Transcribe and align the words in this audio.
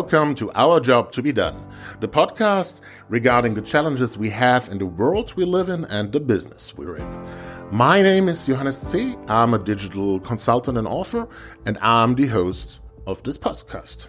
Welcome 0.00 0.34
to 0.36 0.50
Our 0.52 0.80
Job 0.80 1.12
to 1.12 1.20
Be 1.20 1.30
Done, 1.30 1.62
the 2.00 2.08
podcast 2.08 2.80
regarding 3.10 3.52
the 3.52 3.60
challenges 3.60 4.16
we 4.16 4.30
have 4.30 4.66
in 4.70 4.78
the 4.78 4.86
world 4.86 5.34
we 5.36 5.44
live 5.44 5.68
in 5.68 5.84
and 5.84 6.10
the 6.10 6.20
business 6.20 6.74
we're 6.74 6.96
in. 6.96 7.28
My 7.70 8.00
name 8.00 8.26
is 8.26 8.46
Johannes 8.46 8.78
C. 8.78 9.14
I'm 9.28 9.52
a 9.52 9.58
digital 9.58 10.18
consultant 10.18 10.78
and 10.78 10.88
author, 10.88 11.28
and 11.66 11.76
I'm 11.82 12.14
the 12.14 12.28
host 12.28 12.80
of 13.06 13.22
this 13.24 13.36
podcast. 13.36 14.06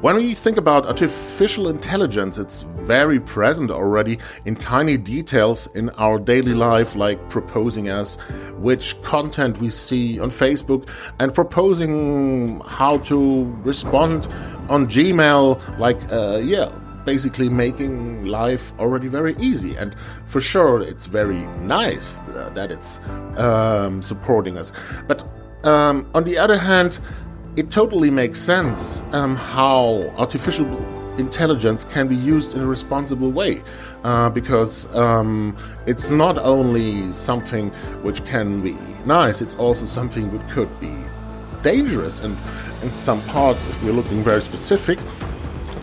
When 0.00 0.16
we 0.16 0.32
think 0.32 0.56
about 0.56 0.86
artificial 0.86 1.68
intelligence, 1.68 2.38
it's 2.38 2.62
very 2.62 3.20
present 3.20 3.70
already 3.70 4.18
in 4.46 4.56
tiny 4.56 4.96
details 4.96 5.68
in 5.74 5.90
our 5.90 6.18
daily 6.18 6.54
life, 6.54 6.96
like 6.96 7.28
proposing 7.28 7.90
us 7.90 8.16
which 8.56 9.00
content 9.02 9.58
we 9.60 9.68
see 9.68 10.18
on 10.18 10.30
Facebook 10.30 10.88
and 11.18 11.34
proposing 11.34 12.62
how 12.64 12.96
to 13.00 13.44
respond 13.62 14.26
on 14.70 14.86
Gmail, 14.86 15.78
like, 15.78 16.00
uh, 16.10 16.40
yeah, 16.42 16.72
basically 17.04 17.50
making 17.50 18.24
life 18.24 18.72
already 18.78 19.08
very 19.08 19.36
easy. 19.38 19.76
And 19.76 19.94
for 20.24 20.40
sure, 20.40 20.80
it's 20.80 21.04
very 21.04 21.42
nice 21.58 22.20
uh, 22.20 22.50
that 22.54 22.72
it's 22.72 23.00
um, 23.36 24.00
supporting 24.00 24.56
us. 24.56 24.72
But 25.06 25.28
um, 25.62 26.10
on 26.14 26.24
the 26.24 26.38
other 26.38 26.56
hand, 26.56 27.00
it 27.56 27.70
totally 27.70 28.10
makes 28.10 28.40
sense 28.40 29.02
um, 29.12 29.36
how 29.36 30.12
artificial 30.16 30.66
intelligence 31.18 31.84
can 31.84 32.06
be 32.06 32.16
used 32.16 32.54
in 32.54 32.60
a 32.60 32.66
responsible 32.66 33.30
way 33.30 33.62
uh, 34.04 34.30
because 34.30 34.86
um, 34.94 35.56
it's 35.86 36.10
not 36.10 36.38
only 36.38 37.12
something 37.12 37.70
which 38.02 38.24
can 38.24 38.62
be 38.62 38.76
nice, 39.04 39.42
it's 39.42 39.54
also 39.56 39.84
something 39.84 40.30
that 40.30 40.48
could 40.50 40.68
be 40.80 40.94
dangerous. 41.62 42.20
And 42.20 42.36
in 42.82 42.90
some 42.92 43.20
parts, 43.22 43.68
if 43.68 43.84
we're 43.84 43.92
looking 43.92 44.22
very 44.22 44.40
specific, 44.40 44.98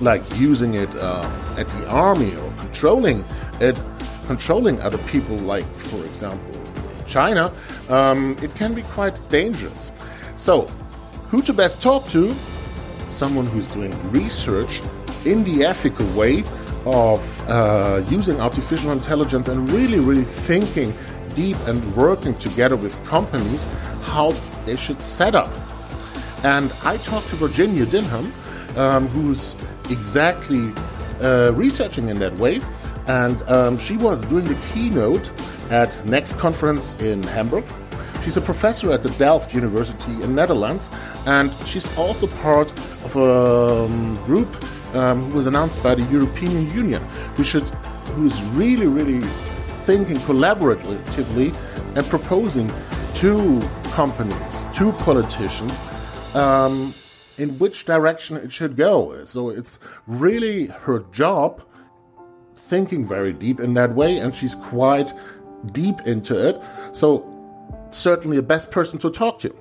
like 0.01 0.23
using 0.37 0.75
it 0.75 0.89
uh, 0.95 1.29
at 1.57 1.67
the 1.67 1.89
army 1.89 2.33
or 2.35 2.51
controlling 2.59 3.23
it, 3.59 3.79
controlling 4.25 4.81
other 4.81 4.97
people, 4.99 5.35
like 5.37 5.65
for 5.79 6.03
example 6.05 6.61
China, 7.05 7.51
um, 7.89 8.35
it 8.41 8.53
can 8.55 8.73
be 8.73 8.83
quite 8.83 9.17
dangerous. 9.29 9.91
So 10.37 10.69
who 11.29 11.41
to 11.41 11.53
best 11.53 11.81
talk 11.81 12.07
to? 12.09 12.35
Someone 13.07 13.45
who's 13.45 13.67
doing 13.67 13.91
research 14.11 14.81
in 15.25 15.43
the 15.43 15.65
ethical 15.65 16.05
way 16.13 16.43
of 16.85 17.49
uh, 17.49 18.01
using 18.09 18.39
artificial 18.39 18.91
intelligence 18.91 19.47
and 19.47 19.69
really, 19.71 19.99
really 19.99 20.23
thinking 20.23 20.93
deep 21.35 21.57
and 21.67 21.95
working 21.95 22.33
together 22.35 22.75
with 22.75 22.93
companies 23.05 23.65
how 24.03 24.31
they 24.65 24.75
should 24.75 25.01
set 25.01 25.35
up. 25.35 25.51
And 26.43 26.71
I 26.83 26.97
talked 26.97 27.27
to 27.29 27.35
Virginia 27.35 27.85
Dignum, 27.85 28.31
um, 28.77 29.07
who's 29.07 29.55
exactly 29.89 30.71
uh, 31.21 31.51
researching 31.53 32.09
in 32.09 32.19
that 32.19 32.35
way. 32.37 32.59
And 33.07 33.41
um, 33.43 33.77
she 33.77 33.97
was 33.97 34.23
doing 34.25 34.45
the 34.45 34.57
keynote 34.73 35.29
at 35.69 36.05
Next 36.05 36.37
Conference 36.37 36.99
in 37.01 37.23
Hamburg 37.23 37.65
She's 38.27 38.35
a 38.35 38.41
professor 38.41 38.91
at 38.91 39.03
the 39.03 39.09
Delft 39.11 39.53
University 39.53 40.11
in 40.21 40.33
Netherlands, 40.33 40.89
and 41.25 41.49
she's 41.65 41.87
also 41.97 42.27
part 42.27 42.69
of 43.05 43.15
a 43.15 43.85
um, 43.85 44.15
group 44.25 44.49
um, 44.93 45.31
who 45.31 45.37
was 45.37 45.47
announced 45.47 45.81
by 45.81 45.95
the 45.95 46.03
European 46.11 46.69
Union, 46.75 47.01
who 47.37 47.45
should, 47.45 47.63
who's 48.17 48.43
really, 48.47 48.85
really 48.85 49.21
thinking 49.85 50.17
collaboratively 50.17 51.55
and 51.95 52.05
proposing 52.07 52.69
to 53.15 53.61
companies, 53.91 54.55
to 54.75 54.91
politicians, 54.91 55.81
um, 56.35 56.93
in 57.37 57.57
which 57.59 57.85
direction 57.85 58.35
it 58.35 58.51
should 58.51 58.75
go. 58.75 59.23
So 59.23 59.47
it's 59.47 59.79
really 60.05 60.65
her 60.65 60.99
job 61.13 61.63
thinking 62.57 63.07
very 63.07 63.31
deep 63.31 63.61
in 63.61 63.73
that 63.75 63.95
way, 63.95 64.17
and 64.17 64.35
she's 64.35 64.55
quite 64.55 65.13
deep 65.71 66.01
into 66.01 66.37
it. 66.37 66.61
So 66.91 67.33
certainly 67.97 68.37
the 68.37 68.43
best 68.43 68.71
person 68.71 68.99
to 68.99 69.09
talk 69.09 69.39
to. 69.39 69.53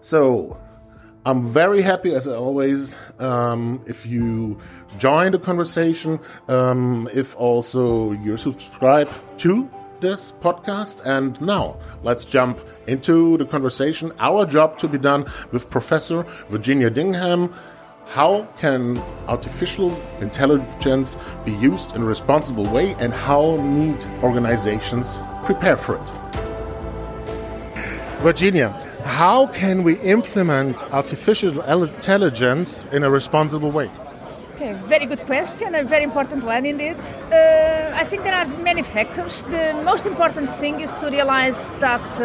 So 0.00 0.58
I'm 1.24 1.44
very 1.44 1.82
happy, 1.82 2.14
as 2.14 2.26
always, 2.26 2.96
um, 3.18 3.82
if 3.86 4.06
you 4.06 4.58
join 4.98 5.32
the 5.32 5.38
conversation, 5.38 6.20
um, 6.48 7.08
if 7.12 7.36
also 7.36 8.12
you 8.12 8.36
subscribe 8.36 9.10
to 9.38 9.68
this 10.00 10.32
podcast. 10.40 11.02
And 11.04 11.38
now 11.40 11.76
let's 12.02 12.24
jump 12.24 12.60
into 12.86 13.36
the 13.36 13.44
conversation. 13.44 14.12
Our 14.18 14.46
job 14.46 14.78
to 14.78 14.88
be 14.88 14.98
done 14.98 15.26
with 15.52 15.68
Professor 15.68 16.22
Virginia 16.48 16.90
Dignum. 16.90 17.52
How 18.06 18.48
can 18.56 18.98
artificial 19.26 19.94
intelligence 20.20 21.18
be 21.44 21.52
used 21.52 21.94
in 21.94 22.00
a 22.00 22.06
responsible 22.06 22.64
way, 22.72 22.94
and 22.98 23.12
how 23.12 23.56
need 23.56 24.02
organizations 24.22 25.18
prepare 25.44 25.76
for 25.76 25.96
it? 25.96 26.47
Virginia, 28.22 28.70
how 29.04 29.46
can 29.46 29.84
we 29.84 29.94
implement 30.00 30.82
artificial 30.92 31.60
intelligence 31.62 32.84
in 32.90 33.04
a 33.04 33.10
responsible 33.10 33.70
way? 33.70 33.88
Okay, 34.56 34.72
very 34.72 35.06
good 35.06 35.20
question, 35.24 35.72
a 35.76 35.84
very 35.84 36.02
important 36.02 36.42
one 36.42 36.66
indeed. 36.66 36.96
Uh, 37.30 37.92
I 37.94 38.02
think 38.02 38.24
there 38.24 38.34
are 38.34 38.46
many 38.64 38.82
factors. 38.82 39.44
The 39.44 39.80
most 39.84 40.04
important 40.04 40.50
thing 40.50 40.80
is 40.80 40.94
to 40.94 41.10
realize 41.10 41.76
that 41.76 42.02
uh, 42.20 42.24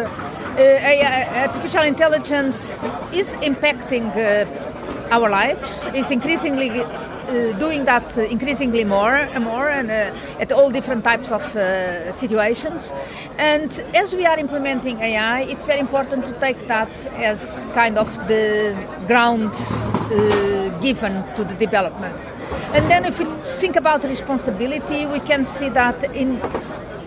uh, 0.58 1.46
artificial 1.46 1.84
intelligence 1.84 2.84
is 3.12 3.34
impacting 3.34 4.10
uh, 4.16 5.14
our 5.14 5.30
lives, 5.30 5.86
is 5.94 6.10
increasingly 6.10 6.82
doing 7.58 7.84
that 7.84 8.16
increasingly 8.18 8.84
more 8.84 9.14
and 9.14 9.44
more 9.44 9.68
and 9.68 9.90
uh, 9.90 10.14
at 10.40 10.52
all 10.52 10.70
different 10.70 11.04
types 11.04 11.30
of 11.30 11.42
uh, 11.56 12.12
situations. 12.12 12.92
And 13.38 13.70
as 13.94 14.14
we 14.14 14.26
are 14.26 14.38
implementing 14.38 15.00
AI, 15.00 15.42
it's 15.42 15.66
very 15.66 15.80
important 15.80 16.26
to 16.26 16.32
take 16.40 16.66
that 16.68 16.90
as 17.14 17.66
kind 17.72 17.98
of 17.98 18.14
the 18.28 18.74
ground 19.06 19.52
given 20.82 21.24
to 21.34 21.44
the 21.44 21.54
development. 21.54 22.16
And 22.72 22.90
then 22.90 23.04
if 23.04 23.18
we 23.18 23.26
think 23.42 23.76
about 23.76 24.04
responsibility, 24.04 25.06
we 25.06 25.20
can 25.20 25.44
see 25.44 25.68
that 25.70 26.02
in 26.14 26.40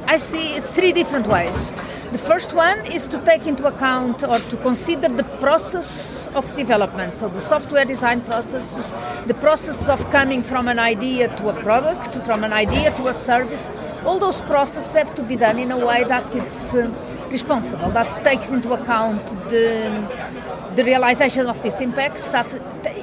I 0.09 0.15
see 0.15 0.57
three 0.61 0.93
different 0.93 1.27
ways. 1.27 1.73
The 2.11 2.17
first 2.17 2.53
one 2.53 2.79
is 2.85 3.05
to 3.09 3.19
take 3.25 3.45
into 3.45 3.65
account 3.65 4.23
or 4.23 4.39
to 4.39 4.57
consider 4.57 5.09
the 5.09 5.25
process 5.41 6.29
of 6.35 6.55
development, 6.55 7.13
so 7.13 7.27
the 7.27 7.41
software 7.41 7.83
design 7.83 8.21
processes, 8.21 8.93
the 9.25 9.33
process 9.33 9.89
of 9.89 10.09
coming 10.09 10.41
from 10.41 10.69
an 10.69 10.79
idea 10.79 11.27
to 11.35 11.49
a 11.49 11.61
product, 11.61 12.15
from 12.25 12.45
an 12.45 12.53
idea 12.53 12.95
to 12.95 13.07
a 13.07 13.13
service. 13.13 13.69
All 14.05 14.19
those 14.19 14.41
processes 14.41 14.93
have 14.93 15.13
to 15.15 15.21
be 15.21 15.35
done 15.35 15.59
in 15.59 15.69
a 15.69 15.85
way 15.85 16.05
that 16.05 16.33
it's 16.33 16.73
uh, 16.73 16.89
responsible, 17.29 17.89
that 17.91 18.23
takes 18.23 18.51
into 18.53 18.71
account 18.71 19.27
the, 19.49 20.71
the 20.77 20.85
realization 20.85 21.45
of 21.47 21.61
this 21.61 21.81
impact, 21.81 22.23
that 22.31 22.47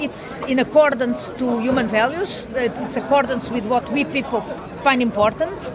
it's 0.00 0.40
in 0.42 0.60
accordance 0.60 1.28
to 1.36 1.58
human 1.60 1.88
values, 1.88 2.46
that 2.46 2.76
it's 2.78 2.96
accordance 2.96 3.50
with 3.50 3.66
what 3.66 3.86
we 3.92 4.02
people 4.04 4.40
find 4.82 5.02
important 5.02 5.70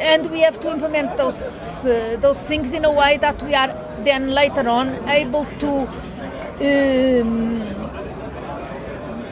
and 0.00 0.30
we 0.30 0.40
have 0.40 0.58
to 0.60 0.70
implement 0.70 1.16
those 1.16 1.84
uh, 1.84 2.16
those 2.20 2.42
things 2.46 2.72
in 2.72 2.84
a 2.84 2.92
way 2.92 3.18
that 3.18 3.42
we 3.42 3.54
are 3.54 3.72
then 4.04 4.28
later 4.28 4.68
on 4.68 4.88
able 5.08 5.44
to 5.58 5.86
um, 6.60 7.60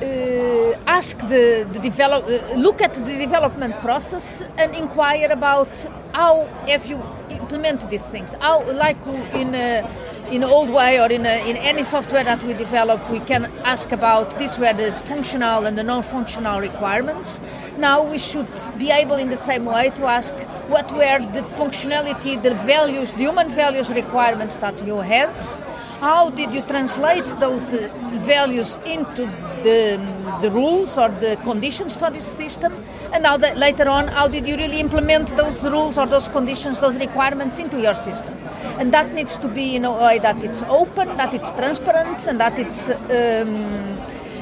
uh, 0.02 0.78
ask 0.87 1.19
the, 1.28 1.66
the 1.72 1.81
develop 1.81 2.25
uh, 2.26 2.54
look 2.54 2.81
at 2.82 2.94
the 2.94 3.16
development 3.19 3.75
process 3.81 4.43
and 4.58 4.75
inquire 4.75 5.28
about 5.31 5.69
how 6.12 6.44
have 6.66 6.87
you 6.87 7.02
implemented 7.31 7.90
these 7.90 8.06
things. 8.10 8.34
How 8.34 8.62
like 8.72 8.98
in 9.34 9.54
a, 9.54 9.88
in 10.30 10.44
old 10.44 10.70
way 10.70 11.00
or 11.00 11.10
in, 11.10 11.25
a, 11.25 11.48
in 11.48 11.56
any 11.56 11.82
software 11.84 12.25
that 12.25 12.42
we 12.42 12.52
develop, 12.52 13.10
we 13.10 13.20
can 13.20 13.46
ask 13.64 13.92
about 13.92 14.38
these 14.38 14.58
were 14.58 14.72
the 14.72 14.92
functional 14.92 15.66
and 15.66 15.78
the 15.78 15.82
non-functional 15.82 16.60
requirements. 16.60 17.40
Now 17.78 18.02
we 18.02 18.19
should 18.19 18.48
be 18.78 18.90
able 18.90 19.16
in 19.16 19.30
the 19.30 19.36
same 19.36 19.64
way 19.64 19.90
to 19.90 20.04
ask 20.04 20.34
what 20.69 20.90
were 20.92 21.19
the 21.32 21.40
functionality, 21.40 22.42
the 22.42 22.54
values, 22.54 23.12
the 23.12 23.19
human 23.19 23.48
values 23.48 23.90
requirements 23.90 24.58
that 24.58 24.84
you 24.84 24.96
had. 24.98 25.34
How 26.00 26.31
did 26.31 26.54
you 26.54 26.62
translate 26.62 27.26
those 27.40 27.74
uh, 27.74 27.88
values 28.20 28.78
into 28.86 29.26
the, 29.64 29.98
the 30.40 30.50
rules 30.50 30.96
or 30.96 31.08
the 31.08 31.36
conditions 31.42 31.96
for 31.96 32.08
this 32.08 32.24
system? 32.24 32.72
And 33.12 33.24
now 33.24 33.36
that 33.38 33.56
later 33.56 33.88
on, 33.88 34.06
how 34.06 34.28
did 34.28 34.46
you 34.46 34.56
really 34.56 34.78
implement 34.78 35.36
those 35.36 35.69
rules 35.69 35.98
or 35.98 36.06
those 36.06 36.28
conditions, 36.28 36.78
those 36.78 36.98
requirements 36.98 37.58
into 37.58 37.81
your 37.81 37.94
system? 37.94 38.32
And 38.78 38.92
that 38.92 39.12
needs 39.12 39.38
to 39.38 39.48
be 39.48 39.76
in 39.76 39.84
a 39.84 39.92
way 39.92 40.19
that 40.20 40.42
it's 40.42 40.62
open, 40.64 41.16
that 41.16 41.34
it's 41.34 41.52
transparent, 41.52 42.26
and 42.26 42.40
that 42.40 42.58
it's 42.58 42.88
um, 42.88 43.98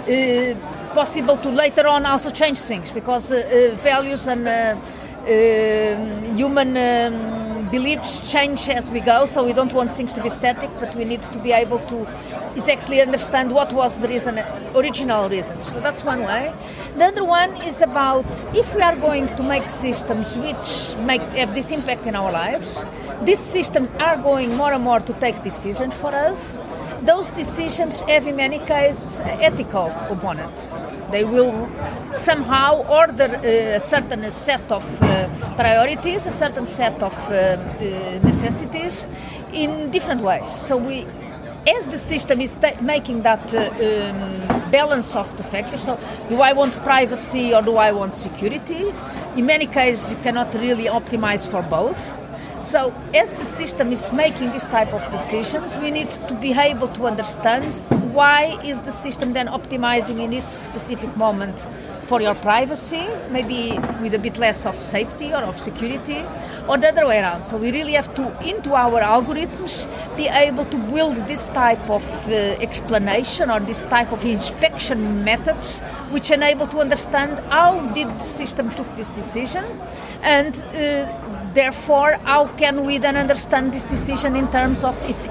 uh, 0.07 0.55
possible 0.95 1.37
to 1.39 1.51
later 1.51 1.87
on 1.89 2.07
also 2.07 2.31
change 2.31 2.59
things 2.61 2.91
because 2.91 3.33
uh, 3.33 3.37
uh 3.37 3.77
values 3.77 4.27
and 4.27 4.47
uh, 4.47 4.77
um, 5.27 6.37
human 6.37 6.77
um, 6.77 7.46
beliefs 7.71 8.33
change 8.33 8.69
as 8.69 8.91
we 8.91 9.01
go, 9.01 9.27
so 9.27 9.45
we 9.45 9.53
don't 9.53 9.73
want 9.73 9.93
things 9.93 10.13
to 10.15 10.23
be 10.23 10.29
static, 10.29 10.71
but 10.79 10.95
we 10.95 11.05
need 11.05 11.23
to 11.23 11.39
be 11.39 11.53
able 11.53 11.79
to 11.81 12.07
exactly 12.55 13.01
understand 13.01 13.53
what 13.53 13.73
was 13.73 13.99
the 13.99 14.09
reason, 14.09 14.39
original 14.75 15.29
reason. 15.29 15.63
So 15.63 15.81
that's 15.81 16.05
one 16.05 16.23
way. 16.23 16.53
The 16.97 17.07
other 17.07 17.25
one 17.25 17.57
is 17.63 17.81
about 17.81 18.27
if 18.55 18.75
we 18.75 18.83
are 18.83 18.97
going 18.97 19.35
to 19.37 19.43
make 19.43 19.69
systems 19.71 20.37
which 20.37 20.97
make 21.05 21.23
have 21.37 21.55
this 21.55 21.71
impact 21.71 22.07
in 22.07 22.15
our 22.15 22.33
lives, 22.33 22.85
these 23.23 23.39
systems 23.39 23.93
are 23.95 24.17
going 24.17 24.57
more 24.57 24.73
and 24.73 24.85
more 24.85 25.01
to 25.01 25.13
take 25.15 25.43
decisions 25.43 25.95
for 25.95 26.15
us. 26.15 26.59
Those 27.03 27.31
decisions 27.31 28.01
have, 28.03 28.27
in 28.27 28.37
many 28.37 28.59
cases, 28.59 29.21
ethical 29.21 29.93
component. 30.09 30.55
They 31.11 31.25
will 31.25 31.71
somehow 32.11 32.85
order 32.89 33.41
a 33.45 33.79
certain 33.81 34.29
set 34.31 34.73
of 34.73 34.85
uh, 35.03 35.29
priorities, 35.57 36.27
a 36.27 36.33
certain 36.33 36.67
set 36.67 37.03
of 37.03 37.15
uh, 37.31 37.35
uh, 37.35 38.19
necessities 38.23 39.07
in 39.53 39.91
different 39.91 40.21
ways. 40.21 40.51
So 40.51 40.77
we 40.77 41.07
as 41.69 41.89
the 41.89 41.99
system 41.99 42.41
is 42.41 42.57
making 42.81 43.23
that 43.23 43.53
uh, 43.53 43.59
um, 43.59 44.71
balance 44.71 45.17
of 45.17 45.37
the 45.37 45.43
factors, 45.43 45.83
so 45.83 45.99
do 46.29 46.41
I 46.41 46.53
want 46.53 46.73
privacy 46.85 47.53
or 47.55 47.63
do 47.63 47.77
I 47.77 47.91
want 47.91 48.15
security? 48.15 48.95
In 49.37 49.47
many 49.47 49.67
cases, 49.67 50.13
you 50.13 50.17
cannot 50.19 50.55
really 50.55 50.85
optimize 50.85 51.47
for 51.47 51.63
both. 51.63 52.23
So, 52.63 52.95
as 53.15 53.35
the 53.35 53.45
system 53.45 53.93
is 53.93 54.13
making 54.13 54.53
this 54.53 54.67
type 54.67 54.93
of 54.93 55.11
decisions, 55.11 55.77
we 55.77 55.91
need 55.91 56.11
to 56.11 56.35
be 56.35 56.53
able 56.53 56.89
to 56.89 57.07
understand 57.07 57.67
why 58.15 58.59
is 58.65 58.83
the 58.83 58.93
system 58.93 59.33
then 59.33 59.47
optimizing 59.47 60.21
in 60.25 60.31
this 60.31 60.47
specific 60.47 61.15
moment 61.17 61.67
for 62.07 62.21
your 62.23 62.35
privacy, 62.37 63.05
maybe 63.31 63.79
with 64.01 64.15
a 64.15 64.19
bit 64.19 64.39
less 64.39 64.65
of 64.65 64.75
safety 64.75 65.33
or 65.33 65.43
of 65.43 65.59
security, 65.59 66.25
or 66.69 66.79
the 66.79 66.89
other 66.89 67.07
way 67.07 67.19
around. 67.21 67.45
So 67.45 67.57
we 67.57 67.73
really 67.73 67.93
have 67.95 68.15
to, 68.15 68.25
into 68.49 68.75
our 68.75 69.01
algorithms, 69.01 69.87
be 70.17 70.29
able 70.29 70.65
to 70.67 70.77
build 70.77 71.17
this 71.27 71.49
type 71.49 71.91
of 71.91 72.05
uh, 72.29 72.33
explanation 72.61 73.51
or 73.51 73.61
this 73.61 73.85
type 73.85 74.13
of 74.13 74.25
inspection 74.25 75.25
methods, 75.25 75.81
which 76.11 76.31
enable 76.31 76.67
to 76.69 76.79
understand 76.79 77.39
how 77.51 77.81
did 77.93 78.09
the 78.09 78.23
system 78.25 78.71
took 78.71 78.89
this 78.97 79.11
decision, 79.11 79.65
and 80.23 80.57
uh, 80.57 81.53
therefore 81.55 82.19
how 82.25 82.47
can 82.57 82.85
we 82.85 82.99
then 82.99 83.17
understand 83.17 83.73
this 83.73 83.87
decision 83.87 84.37
in 84.37 84.51
terms 84.53 84.85
of 84.85 84.97
its 85.11 85.27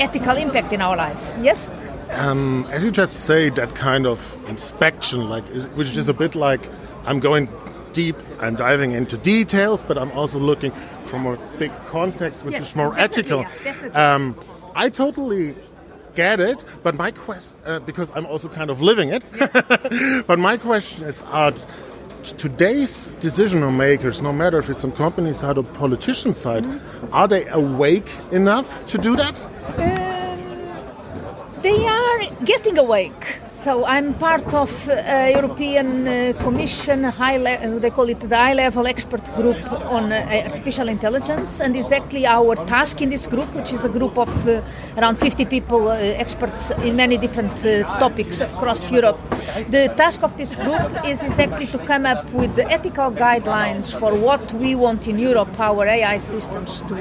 ethical 0.00 0.36
impact 0.36 0.72
in 0.72 0.80
our 0.80 0.96
life. 0.96 1.20
Yes. 1.40 1.68
Um, 2.12 2.66
as 2.70 2.84
you 2.84 2.90
just 2.90 3.24
say, 3.24 3.48
that 3.50 3.74
kind 3.74 4.06
of 4.06 4.36
inspection, 4.48 5.28
like, 5.28 5.48
is, 5.50 5.66
which 5.68 5.96
is 5.96 6.08
a 6.08 6.14
bit 6.14 6.34
like 6.34 6.68
I'm 7.06 7.20
going 7.20 7.48
deep, 7.92 8.16
I'm 8.40 8.54
diving 8.54 8.92
into 8.92 9.16
details, 9.16 9.82
but 9.82 9.96
I'm 9.98 10.10
also 10.12 10.38
looking 10.38 10.72
from 11.04 11.26
a 11.26 11.36
big 11.58 11.72
context, 11.88 12.44
which 12.44 12.52
Yes, 12.54 12.70
is 12.70 12.76
more 12.76 12.96
ethical. 12.98 13.44
yeah. 13.64 14.14
Um, 14.14 14.36
I 14.74 14.88
totally 14.88 15.54
get 16.14 16.40
it, 16.40 16.64
but 16.82 16.94
my 16.94 17.10
question, 17.10 17.56
uh, 17.66 17.78
because 17.80 18.10
I'm 18.14 18.26
also 18.26 18.48
kind 18.48 18.70
of 18.70 18.80
living 18.82 19.08
it, 19.10 19.24
but 20.26 20.38
my 20.38 20.56
question 20.58 21.04
is, 21.06 21.22
are 21.24 21.52
today's 22.38 23.06
decision 23.20 23.60
makers, 23.76 24.22
no 24.22 24.32
matter 24.32 24.58
if 24.58 24.70
it's 24.70 24.84
on 24.84 24.92
company 24.92 25.32
side 25.32 25.56
or 25.58 25.64
politician 25.64 26.34
side, 26.34 26.64
Mm-hmm. 26.64 27.14
are 27.14 27.26
they 27.28 27.46
awake 27.48 28.08
enough 28.30 28.84
to 28.86 28.98
do 28.98 29.16
that? 29.16 29.34
They 31.62 31.84
are 31.86 31.91
getting 32.44 32.78
awake. 32.78 33.38
So 33.50 33.84
I'm 33.84 34.14
part 34.14 34.54
of 34.54 34.88
a 34.88 35.32
European 35.32 36.08
uh, 36.08 36.32
Commission, 36.38 37.04
high 37.04 37.36
le- 37.36 37.50
uh, 37.50 37.78
they 37.78 37.90
call 37.90 38.08
it 38.08 38.20
the 38.20 38.36
high 38.36 38.54
level 38.54 38.86
expert 38.86 39.24
group 39.34 39.60
on 39.90 40.12
uh, 40.12 40.26
artificial 40.44 40.88
intelligence. 40.88 41.60
And 41.60 41.76
exactly 41.76 42.26
our 42.26 42.56
task 42.66 43.02
in 43.02 43.10
this 43.10 43.26
group, 43.26 43.54
which 43.54 43.72
is 43.72 43.84
a 43.84 43.88
group 43.88 44.18
of 44.18 44.48
uh, 44.48 44.62
around 44.96 45.18
50 45.18 45.44
people, 45.44 45.90
uh, 45.90 45.96
experts 45.96 46.70
in 46.82 46.96
many 46.96 47.18
different 47.18 47.64
uh, 47.64 47.82
topics 47.98 48.40
across 48.40 48.90
Europe, 48.90 49.18
the 49.68 49.92
task 49.96 50.22
of 50.22 50.36
this 50.36 50.56
group 50.56 50.90
is 51.06 51.22
exactly 51.22 51.66
to 51.66 51.78
come 51.78 52.06
up 52.06 52.28
with 52.32 52.54
the 52.56 52.64
ethical 52.70 53.10
guidelines 53.10 53.92
for 53.96 54.14
what 54.14 54.52
we 54.54 54.74
want 54.74 55.06
in 55.06 55.18
Europe 55.18 55.60
our 55.60 55.86
AI 55.86 56.18
systems 56.18 56.80
to 56.82 56.94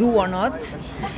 do 0.00 0.08
or 0.22 0.28
not. 0.28 0.56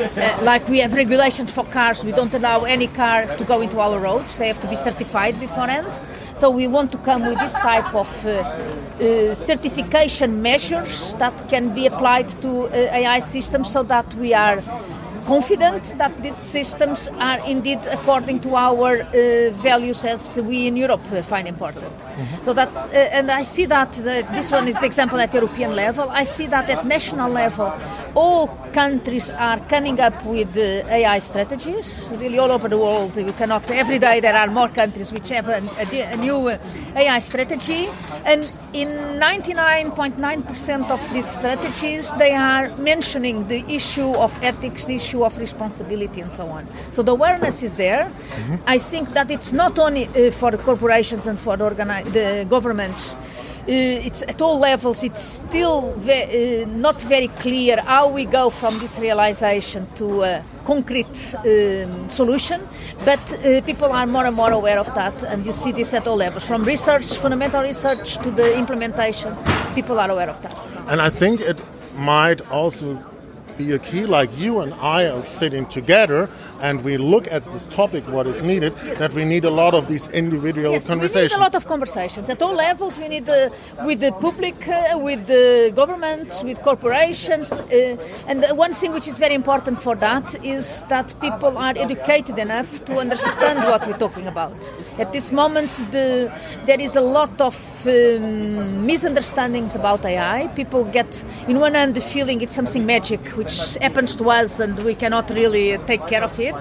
Uh, 0.00 0.38
like 0.50 0.64
we 0.68 0.78
have 0.84 0.92
regulations 1.04 1.50
for 1.56 1.64
cars, 1.78 1.98
we 2.08 2.12
don't 2.12 2.34
allow 2.34 2.58
any 2.76 2.88
car 3.02 3.18
to 3.38 3.44
go 3.44 3.60
into 3.60 3.78
our 3.80 3.98
roads. 4.08 4.30
They 4.38 4.48
have 4.52 4.60
to 4.60 4.68
be 4.68 4.76
certified 4.76 5.34
beforehand. 5.46 5.92
So 6.34 6.50
we 6.50 6.66
want 6.76 6.90
to 6.92 6.98
come 6.98 7.22
with 7.28 7.38
this 7.38 7.54
type 7.70 7.94
of 7.94 8.10
uh, 8.26 8.30
uh, 8.30 9.34
certification 9.34 10.42
measures 10.42 11.14
that 11.22 11.36
can 11.48 11.74
be 11.74 11.86
applied 11.86 12.28
to 12.44 12.50
uh, 12.50 12.98
AI 13.00 13.20
systems 13.20 13.72
so 13.72 13.82
that 13.84 14.08
we 14.14 14.34
are 14.34 14.58
confident 15.26 15.94
that 15.98 16.12
these 16.22 16.36
systems 16.36 17.08
are 17.18 17.38
indeed 17.46 17.78
according 17.90 18.40
to 18.40 18.56
our 18.56 19.02
uh, 19.02 19.50
values 19.50 20.04
as 20.04 20.40
we 20.40 20.66
in 20.66 20.76
Europe 20.76 21.00
uh, 21.12 21.22
find 21.22 21.46
important. 21.48 21.92
So 22.42 22.52
that's, 22.52 22.88
uh, 22.88 23.16
and 23.16 23.30
I 23.30 23.42
see 23.42 23.66
that 23.66 23.98
uh, 23.98 24.04
this 24.32 24.50
one 24.50 24.68
is 24.68 24.78
the 24.78 24.86
example 24.86 25.20
at 25.20 25.32
European 25.32 25.74
level. 25.74 26.08
I 26.10 26.24
see 26.24 26.46
that 26.48 26.68
at 26.70 26.86
national 26.86 27.30
level, 27.30 27.72
all 28.14 28.48
countries 28.72 29.30
are 29.30 29.58
coming 29.68 30.00
up 30.00 30.24
with 30.24 30.56
uh, 30.56 30.86
AI 30.88 31.18
strategies. 31.18 32.06
Really, 32.12 32.38
all 32.38 32.50
over 32.50 32.68
the 32.68 32.78
world, 32.78 33.16
we 33.16 33.32
cannot. 33.32 33.70
Every 33.70 33.98
day 33.98 34.20
there 34.20 34.36
are 34.36 34.48
more 34.48 34.68
countries 34.68 35.12
which 35.12 35.28
have 35.30 35.48
a, 35.48 35.62
a, 35.78 36.12
a 36.12 36.16
new 36.16 36.48
uh, 36.48 36.58
AI 36.96 37.18
strategy, 37.18 37.88
and 38.24 38.50
in 38.72 38.88
99.9% 39.20 40.90
of 40.90 41.12
these 41.12 41.26
strategies, 41.26 42.12
they 42.14 42.34
are 42.34 42.74
mentioning 42.76 43.46
the 43.48 43.64
issue 43.72 44.12
of 44.14 44.36
ethics, 44.42 44.84
the 44.86 44.94
issue 44.96 45.24
of 45.24 45.36
responsibility, 45.38 46.20
and 46.20 46.34
so 46.34 46.46
on. 46.46 46.66
So 46.90 47.02
the 47.02 47.12
awareness 47.12 47.62
is 47.62 47.74
there. 47.74 48.10
I 48.66 48.78
think 48.78 49.10
that 49.10 49.30
it's 49.30 49.52
not 49.52 49.78
only 49.78 50.06
uh, 50.06 50.30
for 50.30 50.50
the 50.50 50.58
corporations 50.58 51.26
and 51.26 51.38
for 51.38 51.56
the, 51.56 51.64
the 52.12 52.46
governments. 52.48 53.16
Uh, 53.62 54.06
it's 54.06 54.22
at 54.22 54.42
all 54.42 54.58
levels. 54.58 55.04
It's 55.04 55.22
still 55.22 55.92
ve- 55.98 56.62
uh, 56.62 56.66
not 56.66 57.00
very 57.02 57.28
clear 57.28 57.80
how 57.80 58.08
we 58.08 58.24
go 58.24 58.50
from 58.50 58.80
this 58.80 58.98
realization 58.98 59.86
to 59.94 60.22
a 60.22 60.44
concrete 60.64 61.34
um, 61.46 62.08
solution. 62.08 62.60
But 63.04 63.20
uh, 63.32 63.60
people 63.60 63.92
are 63.92 64.04
more 64.06 64.26
and 64.26 64.34
more 64.34 64.50
aware 64.50 64.80
of 64.80 64.92
that, 64.96 65.22
and 65.22 65.46
you 65.46 65.52
see 65.52 65.70
this 65.70 65.94
at 65.94 66.08
all 66.08 66.16
levels, 66.16 66.44
from 66.44 66.64
research, 66.64 67.16
fundamental 67.18 67.62
research, 67.62 68.16
to 68.18 68.32
the 68.32 68.58
implementation. 68.58 69.32
People 69.76 70.00
are 70.00 70.10
aware 70.10 70.30
of 70.30 70.42
that. 70.42 70.56
And 70.88 71.00
I 71.00 71.08
think 71.08 71.40
it 71.40 71.60
might 71.94 72.40
also 72.50 72.98
be 73.56 73.72
a 73.72 73.78
key, 73.78 74.06
like 74.06 74.36
you 74.38 74.60
and 74.60 74.74
I 74.74 75.06
are 75.08 75.24
sitting 75.24 75.66
together 75.66 76.28
and 76.62 76.82
we 76.84 76.96
look 76.96 77.26
at 77.30 77.44
this 77.52 77.66
topic, 77.68 78.04
what 78.08 78.26
is 78.26 78.42
needed, 78.42 78.72
that 79.02 79.12
we 79.12 79.24
need 79.24 79.44
a 79.44 79.50
lot 79.50 79.74
of 79.74 79.88
these 79.88 80.06
individual 80.08 80.72
Yes, 80.72 80.86
conversations. 80.86 81.32
we 81.32 81.36
need 81.38 81.42
a 81.42 81.44
lot 81.44 81.54
of 81.56 81.66
conversations 81.66 82.30
at 82.30 82.40
all 82.40 82.54
levels. 82.54 82.98
We 82.98 83.08
need 83.08 83.28
uh, 83.28 83.50
with 83.84 83.98
the 84.00 84.12
public, 84.12 84.56
uh, 84.68 84.96
with 84.96 85.26
the 85.26 85.72
governments, 85.74 86.42
with 86.44 86.62
corporations. 86.62 87.50
Uh, 87.50 87.96
and 88.28 88.44
one 88.56 88.72
thing 88.72 88.92
which 88.92 89.08
is 89.08 89.18
very 89.18 89.34
important 89.34 89.82
for 89.82 89.96
that 89.96 90.26
is 90.44 90.84
that 90.88 91.12
people 91.20 91.58
are 91.58 91.74
educated 91.76 92.38
enough 92.38 92.84
to 92.84 92.98
understand 92.98 93.58
what 93.64 93.84
we're 93.86 93.98
talking 93.98 94.28
about. 94.28 94.54
At 94.98 95.12
this 95.12 95.32
moment, 95.32 95.70
the, 95.90 96.32
there 96.64 96.80
is 96.80 96.94
a 96.94 97.00
lot 97.00 97.40
of 97.40 97.56
um, 97.88 98.86
misunderstandings 98.86 99.74
about 99.74 100.04
AI. 100.04 100.46
People 100.54 100.84
get, 100.84 101.24
in 101.48 101.58
one 101.58 101.74
hand, 101.74 101.96
the 101.96 102.00
feeling 102.00 102.40
it's 102.40 102.54
something 102.54 102.86
magic 102.86 103.20
which 103.30 103.74
happens 103.80 104.14
to 104.16 104.30
us 104.30 104.60
and 104.60 104.78
we 104.84 104.94
cannot 104.94 105.28
really 105.30 105.76
take 105.86 106.06
care 106.06 106.22
of 106.22 106.38
it. 106.38 106.51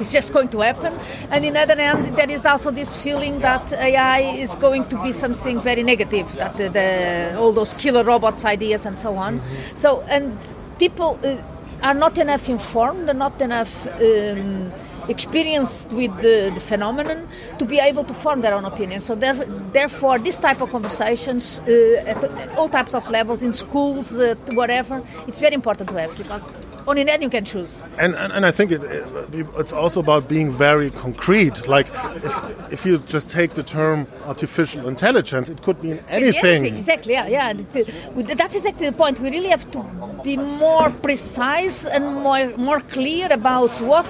It's 0.00 0.12
just 0.12 0.32
going 0.32 0.48
to 0.48 0.60
happen. 0.60 0.94
And 1.30 1.44
in 1.44 1.56
other 1.56 1.76
hand, 1.76 2.16
there 2.16 2.30
is 2.30 2.46
also 2.46 2.70
this 2.70 3.00
feeling 3.02 3.40
that 3.40 3.72
AI 3.72 4.20
is 4.20 4.56
going 4.56 4.84
to 4.86 5.02
be 5.02 5.12
something 5.12 5.60
very 5.60 5.82
negative, 5.82 6.32
that 6.34 6.56
the, 6.56 6.68
the, 6.68 7.36
all 7.38 7.52
those 7.52 7.74
killer 7.74 8.04
robots 8.04 8.44
ideas 8.44 8.86
and 8.86 8.98
so 8.98 9.16
on. 9.16 9.40
So, 9.74 10.02
and 10.02 10.36
people 10.78 11.18
uh, 11.22 11.36
are 11.82 11.94
not 11.94 12.18
enough 12.18 12.48
informed, 12.48 13.08
are 13.08 13.14
not 13.14 13.40
enough. 13.40 13.86
Um, 14.00 14.72
experienced 15.08 15.90
with 15.90 16.14
the, 16.18 16.50
the, 16.54 16.60
phenomenon 16.60 17.28
to 17.58 17.64
be 17.64 17.78
able 17.78 18.04
to 18.04 18.14
form 18.14 18.40
their 18.40 18.54
own 18.54 18.64
opinion. 18.64 19.00
So 19.00 19.14
there, 19.14 19.34
therefore, 19.34 20.18
this 20.18 20.38
type 20.38 20.60
of 20.60 20.70
conversations 20.70 21.60
uh, 21.66 22.04
at 22.06 22.56
all 22.56 22.68
types 22.68 22.94
of 22.94 23.10
levels 23.10 23.42
in 23.42 23.52
schools, 23.52 24.14
uh, 24.14 24.34
whatever, 24.52 25.02
it's 25.26 25.40
very 25.40 25.54
important 25.54 25.88
to 25.90 25.96
have 25.96 26.16
because 26.16 26.52
only 26.86 27.04
then 27.04 27.22
you 27.22 27.30
can 27.30 27.44
choose. 27.44 27.82
And, 27.98 28.14
and, 28.14 28.32
and 28.32 28.46
I 28.46 28.50
think 28.50 28.72
it, 28.72 28.82
it, 28.82 29.46
it's 29.56 29.72
also 29.72 30.00
about 30.00 30.28
being 30.28 30.50
very 30.50 30.90
concrete. 30.90 31.68
Like 31.68 31.88
if, 32.16 32.72
if 32.72 32.86
you 32.86 32.98
just 32.98 33.28
take 33.28 33.54
the 33.54 33.62
term 33.62 34.06
artificial 34.24 34.88
intelligence, 34.88 35.48
it 35.48 35.62
could 35.62 35.82
mean 35.82 36.00
anything. 36.08 36.44
anything. 36.44 36.76
Exactly, 36.76 37.12
yeah, 37.14 37.26
yeah. 37.26 37.52
That's 37.52 38.54
exactly 38.54 38.86
the 38.90 38.96
point. 38.96 39.20
We 39.20 39.30
really 39.30 39.48
have 39.48 39.70
to 39.72 39.84
be 40.22 40.36
more 40.36 40.90
precise 40.90 41.84
and 41.84 42.22
more, 42.22 42.56
more 42.56 42.80
clear 42.80 43.32
about 43.32 43.70
what 43.80 44.06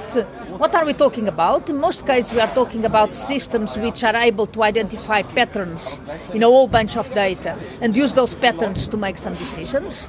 what 0.58 0.74
are 0.74 0.84
we 0.84 0.92
talking 0.92 1.28
about? 1.28 1.68
In 1.70 1.78
most 1.78 2.06
cases, 2.06 2.32
we 2.32 2.40
are 2.40 2.54
talking 2.54 2.84
about 2.84 3.14
systems 3.14 3.76
which 3.76 4.04
are 4.04 4.14
able 4.14 4.46
to 4.46 4.62
identify 4.62 5.22
patterns 5.22 5.98
in 6.34 6.42
a 6.42 6.46
whole 6.46 6.68
bunch 6.68 6.96
of 6.96 7.12
data 7.14 7.58
and 7.80 7.96
use 7.96 8.14
those 8.14 8.34
patterns 8.34 8.86
to 8.88 8.96
make 8.96 9.18
some 9.18 9.34
decisions. 9.34 10.08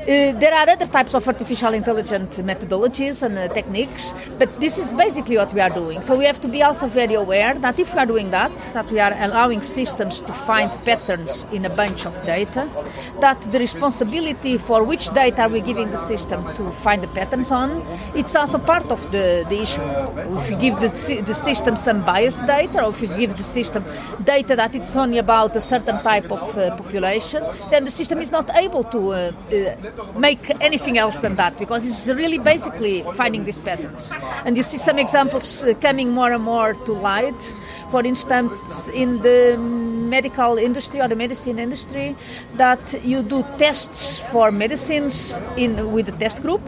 Uh, 0.00 0.32
there 0.32 0.54
are 0.54 0.66
other 0.68 0.86
types 0.86 1.14
of 1.14 1.28
artificial 1.28 1.74
intelligence 1.74 2.38
methodologies 2.38 3.22
and 3.22 3.36
uh, 3.36 3.48
techniques, 3.48 4.14
but 4.38 4.48
this 4.58 4.78
is 4.78 4.90
basically 4.92 5.36
what 5.36 5.52
we 5.52 5.60
are 5.60 5.68
doing. 5.68 6.00
So 6.00 6.16
we 6.16 6.24
have 6.24 6.40
to 6.40 6.48
be 6.48 6.62
also 6.62 6.86
very 6.86 7.12
aware 7.14 7.52
that 7.58 7.78
if 7.78 7.92
we 7.94 8.00
are 8.00 8.06
doing 8.06 8.30
that, 8.30 8.50
that 8.72 8.90
we 8.90 8.98
are 8.98 9.12
allowing 9.18 9.60
systems 9.60 10.22
to 10.22 10.32
find 10.32 10.72
patterns 10.86 11.46
in 11.52 11.66
a 11.66 11.68
bunch 11.68 12.06
of 12.06 12.14
data, 12.24 12.66
that 13.20 13.42
the 13.52 13.58
responsibility 13.58 14.56
for 14.56 14.82
which 14.84 15.10
data 15.10 15.42
are 15.42 15.48
we 15.50 15.60
giving 15.60 15.90
the 15.90 15.98
system 15.98 16.42
to 16.54 16.70
find 16.70 17.02
the 17.02 17.08
patterns 17.08 17.50
on, 17.50 17.84
it's 18.14 18.34
also 18.34 18.58
part 18.58 18.90
of 18.90 19.02
the, 19.12 19.44
the 19.50 19.60
issue. 19.60 19.82
If 20.38 20.50
you 20.50 20.56
give 20.56 20.80
the, 20.80 21.22
the 21.26 21.34
system 21.34 21.76
some 21.76 22.06
biased 22.06 22.44
data, 22.46 22.84
or 22.84 22.90
if 22.90 23.02
you 23.02 23.08
give 23.08 23.36
the 23.36 23.42
system 23.42 23.84
data 24.24 24.56
that 24.56 24.74
it's 24.74 24.96
only 24.96 25.18
about 25.18 25.54
a 25.56 25.60
certain 25.60 26.02
type 26.02 26.32
of 26.32 26.56
uh, 26.56 26.74
population, 26.76 27.44
then 27.70 27.84
the 27.84 27.90
system 27.90 28.18
is 28.18 28.32
not 28.32 28.48
able 28.56 28.84
to 28.84 29.12
uh, 29.12 29.32
uh, 29.52 29.89
make 30.16 30.50
anything 30.60 30.98
else 30.98 31.20
than 31.20 31.36
that 31.36 31.58
because 31.58 31.86
it's 31.86 32.08
really 32.08 32.38
basically 32.38 33.02
finding 33.14 33.44
these 33.44 33.58
patterns. 33.58 34.10
And 34.44 34.56
you 34.56 34.62
see 34.62 34.78
some 34.78 34.98
examples 34.98 35.64
uh, 35.64 35.74
coming 35.80 36.10
more 36.10 36.32
and 36.32 36.42
more 36.42 36.74
to 36.74 36.92
light. 36.92 37.40
For 37.90 38.04
instance, 38.04 38.88
in 38.88 39.20
the 39.22 39.56
medical 39.58 40.58
industry 40.58 41.00
or 41.00 41.08
the 41.08 41.16
medicine 41.16 41.58
industry, 41.58 42.16
that 42.54 43.04
you 43.04 43.22
do 43.22 43.44
tests 43.58 44.18
for 44.18 44.50
medicines 44.50 45.38
in 45.56 45.92
with 45.92 46.08
a 46.08 46.12
test 46.12 46.42
group 46.42 46.62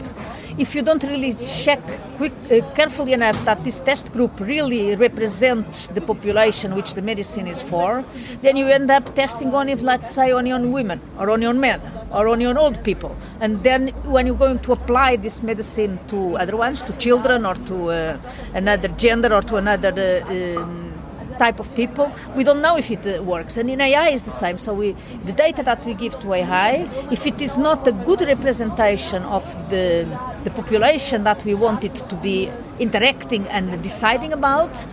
if 0.57 0.75
you 0.75 0.83
don't 0.83 1.03
really 1.03 1.33
check 1.33 1.81
quick, 2.17 2.31
uh, 2.51 2.61
carefully 2.75 3.13
enough 3.13 3.43
that 3.45 3.63
this 3.63 3.81
test 3.81 4.13
group 4.13 4.39
really 4.39 4.95
represents 4.95 5.87
the 5.87 6.01
population 6.01 6.75
which 6.75 6.93
the 6.93 7.01
medicine 7.01 7.47
is 7.47 7.61
for, 7.61 8.05
then 8.41 8.55
you 8.55 8.67
end 8.67 8.91
up 8.91 9.15
testing 9.15 9.53
only, 9.53 9.73
let's 9.75 10.11
say, 10.11 10.31
only 10.31 10.51
on 10.51 10.71
women 10.71 11.01
or 11.17 11.29
only 11.31 11.47
on 11.47 11.59
men 11.59 11.81
or 12.13 12.27
only 12.27 12.45
on 12.45 12.57
old 12.57 12.83
people. 12.83 13.15
And 13.39 13.63
then 13.63 13.89
when 14.05 14.27
you're 14.27 14.37
going 14.37 14.59
to 14.59 14.71
apply 14.71 15.17
this 15.17 15.41
medicine 15.43 15.99
to 16.07 16.37
other 16.37 16.55
ones, 16.55 16.81
to 16.83 16.97
children 16.97 17.45
or 17.45 17.55
to 17.55 17.89
uh, 17.89 18.17
another 18.53 18.87
gender 18.89 19.33
or 19.33 19.41
to 19.41 19.55
another 19.57 19.91
uh, 19.91 20.61
um, 20.61 20.93
type 21.39 21.59
of 21.59 21.73
people, 21.75 22.11
we 22.35 22.43
don't 22.43 22.61
know 22.61 22.77
if 22.77 22.91
it 22.91 23.05
uh, 23.05 23.23
works. 23.23 23.57
And 23.57 23.69
in 23.69 23.81
AI 23.81 24.09
is 24.09 24.23
the 24.23 24.31
same. 24.31 24.57
So 24.57 24.73
we, 24.73 24.95
the 25.25 25.31
data 25.31 25.63
that 25.63 25.83
we 25.85 25.95
give 25.95 26.19
to 26.19 26.33
AI, 26.33 26.87
if 27.11 27.25
it 27.25 27.41
is 27.41 27.57
not 27.57 27.87
a 27.87 27.91
good 27.91 28.21
representation 28.21 29.23
of 29.23 29.43
the, 29.69 30.05
the 30.43 30.51
population 30.51 31.23
that 31.23 31.43
we 31.43 31.55
want 31.55 31.83
it 31.83 31.95
to 31.95 32.15
be 32.17 32.49
interacting 32.79 33.47
and 33.47 33.81
deciding 33.81 34.33
about, 34.33 34.85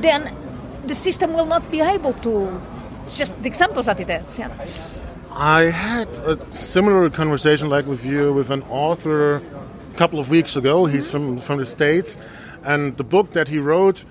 then 0.00 0.34
the 0.86 0.94
system 0.94 1.32
will 1.32 1.46
not 1.46 1.70
be 1.70 1.80
able 1.80 2.12
to. 2.14 2.60
It's 3.04 3.16
just 3.16 3.40
the 3.42 3.48
examples 3.48 3.86
that 3.86 4.00
it 4.00 4.08
has. 4.08 4.38
Yeah. 4.38 4.50
I 5.38 5.66
had 5.66 6.08
a 6.18 6.52
similar 6.52 7.08
conversation 7.10 7.68
like 7.68 7.86
with 7.86 8.04
you 8.04 8.32
with 8.32 8.50
an 8.50 8.62
author 8.62 9.36
a 9.36 9.42
couple 9.96 10.18
of 10.18 10.30
weeks 10.30 10.56
ago. 10.56 10.86
He's 10.86 11.06
mm-hmm. 11.06 11.36
from, 11.36 11.40
from 11.40 11.58
the 11.60 11.66
States. 11.66 12.18
And 12.64 12.96
the 12.96 13.04
book 13.04 13.34
that 13.34 13.46
he 13.46 13.60
wrote 13.60 14.04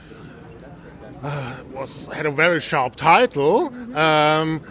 uh, 1.21 1.57
was 1.73 2.07
had 2.07 2.25
a 2.25 2.31
very 2.31 2.61
sharp 2.61 2.95
title, 2.95 3.73
um, 3.97 4.61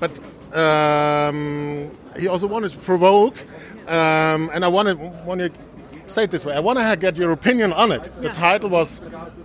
but 0.00 0.10
um, 0.54 1.90
he 2.18 2.28
also 2.28 2.46
wanted 2.46 2.72
to 2.72 2.78
provoke, 2.78 3.38
um, 3.88 4.50
and 4.52 4.66
I 4.66 4.68
wanted 4.68 4.98
want 5.24 5.40
to 5.40 5.50
say 6.08 6.24
it 6.24 6.30
this 6.30 6.44
way. 6.44 6.54
I 6.54 6.60
want 6.60 6.78
to 6.78 6.96
get 7.00 7.16
your 7.16 7.32
opinion 7.32 7.72
on 7.72 7.90
it. 7.90 8.10
The 8.20 8.28
title 8.28 8.68
was, 8.68 9.00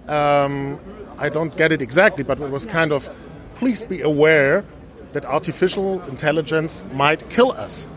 um, 0.10 0.82
I 1.18 1.30
don't 1.30 1.56
get 1.56 1.72
it 1.72 1.82
exactly, 1.82 2.26
but 2.26 2.42
it 2.42 2.50
was 2.50 2.66
kind 2.66 2.92
of, 2.92 3.08
please 3.56 3.82
be 3.82 4.02
aware 4.02 4.66
that 5.14 5.26
artificial 5.26 6.02
intelligence 6.04 6.84
might 6.94 7.28
kill 7.30 7.52
us. 7.52 7.88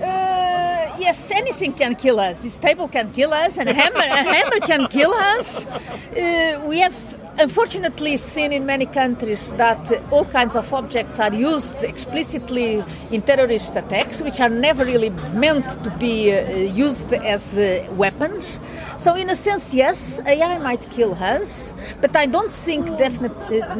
Uh, 0.00 0.96
yes, 0.98 1.30
anything 1.30 1.72
can 1.72 1.94
kill 1.94 2.20
us. 2.20 2.38
This 2.40 2.56
table 2.56 2.88
can 2.88 3.12
kill 3.12 3.32
us, 3.32 3.58
and 3.58 3.68
a 3.68 3.74
hammer, 3.74 3.98
a 3.98 4.22
hammer 4.34 4.60
can 4.60 4.86
kill 4.88 5.12
us. 5.12 5.66
Uh, 5.66 6.62
we 6.66 6.78
have 6.80 6.94
unfortunately 7.40 8.18
seen 8.18 8.52
in 8.52 8.66
many 8.66 8.84
countries 8.84 9.54
that 9.54 9.80
all 10.10 10.26
kinds 10.26 10.54
of 10.54 10.72
objects 10.74 11.18
are 11.18 11.32
used 11.32 11.76
explicitly 11.82 12.84
in 13.10 13.22
terrorist 13.22 13.74
attacks, 13.74 14.20
which 14.20 14.40
are 14.40 14.50
never 14.50 14.84
really 14.84 15.10
meant 15.34 15.66
to 15.82 15.90
be 15.98 16.32
uh, 16.32 16.50
used 16.56 17.12
as 17.14 17.56
uh, 17.56 17.86
weapons. 17.92 18.60
So, 18.98 19.14
in 19.14 19.30
a 19.30 19.34
sense, 19.34 19.72
yes, 19.72 20.20
AI 20.26 20.58
might 20.58 20.82
kill 20.90 21.14
us, 21.14 21.74
but 22.02 22.14
I 22.14 22.26
don't 22.26 22.52
think 22.52 22.86
definitely 22.98 23.62
uh, 23.62 23.74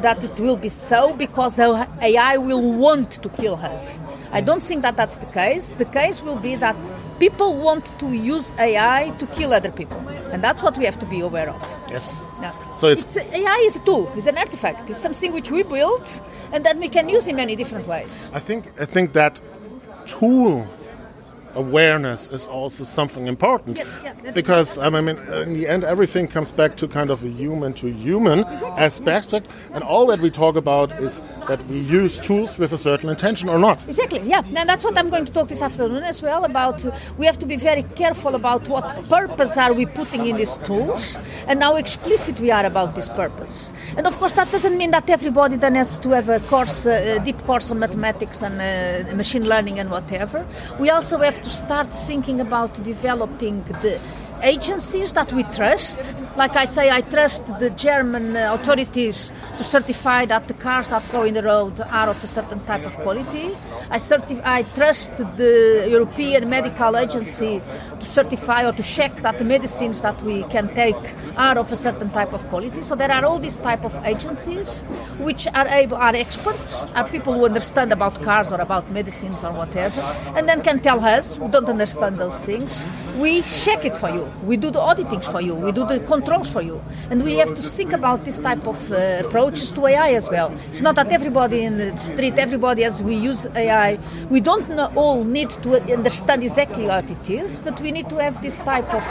that 0.00 0.22
it 0.22 0.38
will 0.38 0.56
be 0.56 0.68
so 0.68 1.14
because 1.16 1.58
AI 1.58 2.36
will 2.36 2.72
want 2.78 3.10
to 3.22 3.28
kill 3.30 3.56
us. 3.56 3.98
I 4.32 4.40
don't 4.40 4.62
think 4.62 4.82
that 4.82 4.96
that's 4.96 5.18
the 5.18 5.26
case. 5.26 5.72
The 5.72 5.86
case 5.86 6.22
will 6.22 6.38
be 6.38 6.54
that 6.56 6.76
people 7.18 7.56
want 7.56 7.90
to 7.98 8.12
use 8.12 8.54
AI 8.58 9.10
to 9.18 9.26
kill 9.26 9.52
other 9.52 9.72
people, 9.72 9.98
and 10.32 10.44
that's 10.44 10.62
what 10.62 10.78
we 10.78 10.84
have 10.84 10.98
to 11.00 11.06
be 11.06 11.20
aware 11.20 11.50
of. 11.50 11.60
Yes. 11.90 12.14
So 12.80 12.88
it's, 12.88 13.04
it's 13.14 13.34
AI 13.34 13.58
is 13.66 13.76
a 13.76 13.80
tool, 13.80 14.10
it's 14.16 14.26
an 14.26 14.38
artifact, 14.38 14.88
it's 14.88 14.98
something 14.98 15.34
which 15.34 15.50
we 15.50 15.62
built 15.62 16.22
and 16.50 16.64
then 16.64 16.80
we 16.80 16.88
can 16.88 17.10
use 17.10 17.28
in 17.28 17.36
many 17.36 17.54
different 17.54 17.86
ways. 17.86 18.30
I 18.32 18.40
think 18.40 18.72
I 18.80 18.86
think 18.86 19.12
that 19.12 19.38
tool 20.06 20.66
awareness 21.54 22.32
is 22.32 22.46
also 22.46 22.84
something 22.84 23.26
important. 23.26 23.78
Yes, 23.78 23.88
yeah, 24.04 24.32
because 24.32 24.78
I 24.78 24.88
mean 24.90 25.16
in 25.18 25.54
the 25.54 25.68
end 25.68 25.84
everything 25.84 26.28
comes 26.28 26.52
back 26.52 26.76
to 26.76 26.88
kind 26.88 27.10
of 27.10 27.24
a 27.24 27.28
human 27.28 27.72
to 27.74 27.92
human 27.92 28.44
aspect. 28.78 29.32
And 29.74 29.82
all 29.84 30.06
that 30.06 30.20
we 30.20 30.30
talk 30.30 30.56
about 30.56 30.92
is 31.00 31.20
that 31.48 31.64
we 31.66 31.78
use 31.78 32.18
tools 32.18 32.58
with 32.58 32.72
a 32.72 32.78
certain 32.78 33.10
intention 33.10 33.48
or 33.48 33.58
not. 33.58 33.82
Exactly 33.86 34.20
yeah. 34.20 34.42
And 34.56 34.68
that's 34.68 34.84
what 34.84 34.96
I'm 34.98 35.10
going 35.10 35.26
to 35.26 35.32
talk 35.32 35.48
this 35.48 35.62
afternoon 35.62 36.04
as 36.04 36.22
well 36.22 36.44
about 36.44 36.84
uh, 36.84 36.90
we 37.18 37.26
have 37.26 37.38
to 37.38 37.46
be 37.46 37.56
very 37.56 37.82
careful 37.94 38.34
about 38.34 38.68
what 38.68 38.84
purpose 39.08 39.56
are 39.56 39.72
we 39.72 39.86
putting 39.86 40.26
in 40.26 40.36
these 40.36 40.56
tools 40.58 41.18
and 41.46 41.62
how 41.62 41.76
explicit 41.76 42.38
we 42.40 42.50
are 42.50 42.66
about 42.66 42.94
this 42.94 43.08
purpose. 43.08 43.72
And 43.96 44.06
of 44.06 44.18
course 44.18 44.34
that 44.34 44.50
doesn't 44.52 44.76
mean 44.76 44.90
that 44.92 45.08
everybody 45.10 45.56
then 45.56 45.74
has 45.74 45.98
to 45.98 46.10
have 46.10 46.28
a 46.28 46.40
course 46.40 46.86
uh, 46.86 47.16
a 47.16 47.24
deep 47.24 47.38
course 47.42 47.70
on 47.70 47.78
mathematics 47.78 48.42
and 48.42 48.54
uh, 48.60 49.14
machine 49.16 49.48
learning 49.48 49.78
and 49.80 49.90
whatever. 49.90 50.46
We 50.78 50.90
also 50.90 51.18
have 51.18 51.39
to 51.42 51.50
start 51.50 51.94
thinking 51.94 52.40
about 52.40 52.82
developing 52.82 53.62
the 53.82 54.00
agencies 54.42 55.12
that 55.12 55.32
we 55.32 55.42
trust. 55.44 56.14
Like 56.36 56.56
I 56.56 56.64
say, 56.64 56.90
I 56.90 57.00
trust 57.02 57.46
the 57.58 57.70
German 57.70 58.36
uh, 58.36 58.54
authorities 58.54 59.32
to 59.58 59.64
certify 59.64 60.24
that 60.26 60.48
the 60.48 60.54
cars 60.54 60.88
that 60.90 61.02
go 61.12 61.24
in 61.24 61.34
the 61.34 61.42
road 61.42 61.80
are 61.80 62.08
of 62.08 62.22
a 62.24 62.26
certain 62.26 62.60
type 62.64 62.84
of 62.84 62.94
quality. 62.96 63.50
I, 63.90 64.00
I 64.44 64.62
trust 64.74 65.16
the 65.16 65.86
European 65.88 66.48
Medical 66.48 66.96
Agency 66.96 67.60
to 68.00 68.06
certify 68.06 68.66
or 68.66 68.72
to 68.72 68.82
check 68.82 69.14
that 69.22 69.38
the 69.38 69.44
medicines 69.44 70.02
that 70.02 70.20
we 70.22 70.42
can 70.44 70.74
take 70.74 70.96
are 71.36 71.58
of 71.58 71.72
a 71.72 71.76
certain 71.76 72.10
type 72.10 72.32
of 72.32 72.42
quality. 72.48 72.82
So 72.82 72.94
there 72.94 73.10
are 73.10 73.24
all 73.24 73.38
these 73.38 73.58
type 73.58 73.84
of 73.84 73.94
agencies 74.04 74.78
which 75.18 75.46
are 75.54 75.68
able, 75.68 75.96
are 75.96 76.14
experts, 76.14 76.82
are 76.94 77.08
people 77.08 77.32
who 77.34 77.44
understand 77.44 77.92
about 77.92 78.22
cars 78.22 78.52
or 78.52 78.60
about 78.60 78.90
medicines 78.90 79.42
or 79.44 79.52
whatever, 79.52 80.00
and 80.36 80.48
then 80.48 80.62
can 80.62 80.80
tell 80.80 81.00
us 81.04 81.36
who 81.36 81.48
don't 81.48 81.68
understand 81.68 82.18
those 82.18 82.44
things. 82.44 82.82
We 83.18 83.42
check 83.42 83.84
it 83.84 83.96
for 83.96 84.10
you 84.10 84.30
we 84.44 84.56
do 84.56 84.70
the 84.70 84.80
auditing 84.80 85.20
for 85.20 85.40
you, 85.40 85.54
we 85.54 85.72
do 85.72 85.86
the 85.86 86.00
controls 86.00 86.50
for 86.50 86.62
you, 86.62 86.82
and 87.10 87.22
we 87.22 87.36
have 87.36 87.54
to 87.54 87.62
think 87.62 87.92
about 87.92 88.24
this 88.24 88.40
type 88.40 88.66
of 88.66 88.90
uh, 88.90 89.22
approaches 89.24 89.70
to 89.72 89.86
AI 89.86 90.10
as 90.10 90.28
well. 90.28 90.52
It's 90.70 90.80
not 90.80 90.96
that 90.96 91.12
everybody 91.12 91.62
in 91.62 91.76
the 91.78 91.96
street, 91.96 92.34
everybody 92.36 92.84
as 92.84 93.02
we 93.02 93.14
use 93.14 93.46
AI, 93.54 93.69
we 94.30 94.40
don't 94.40 94.78
all 94.96 95.24
need 95.24 95.50
to 95.62 95.80
understand 95.92 96.42
exactly 96.42 96.86
what 96.86 97.10
it 97.10 97.30
is, 97.30 97.60
but 97.60 97.80
we 97.80 97.92
need 97.92 98.08
to 98.08 98.16
have 98.16 98.40
this 98.42 98.60
type 98.60 98.92
of 98.92 99.04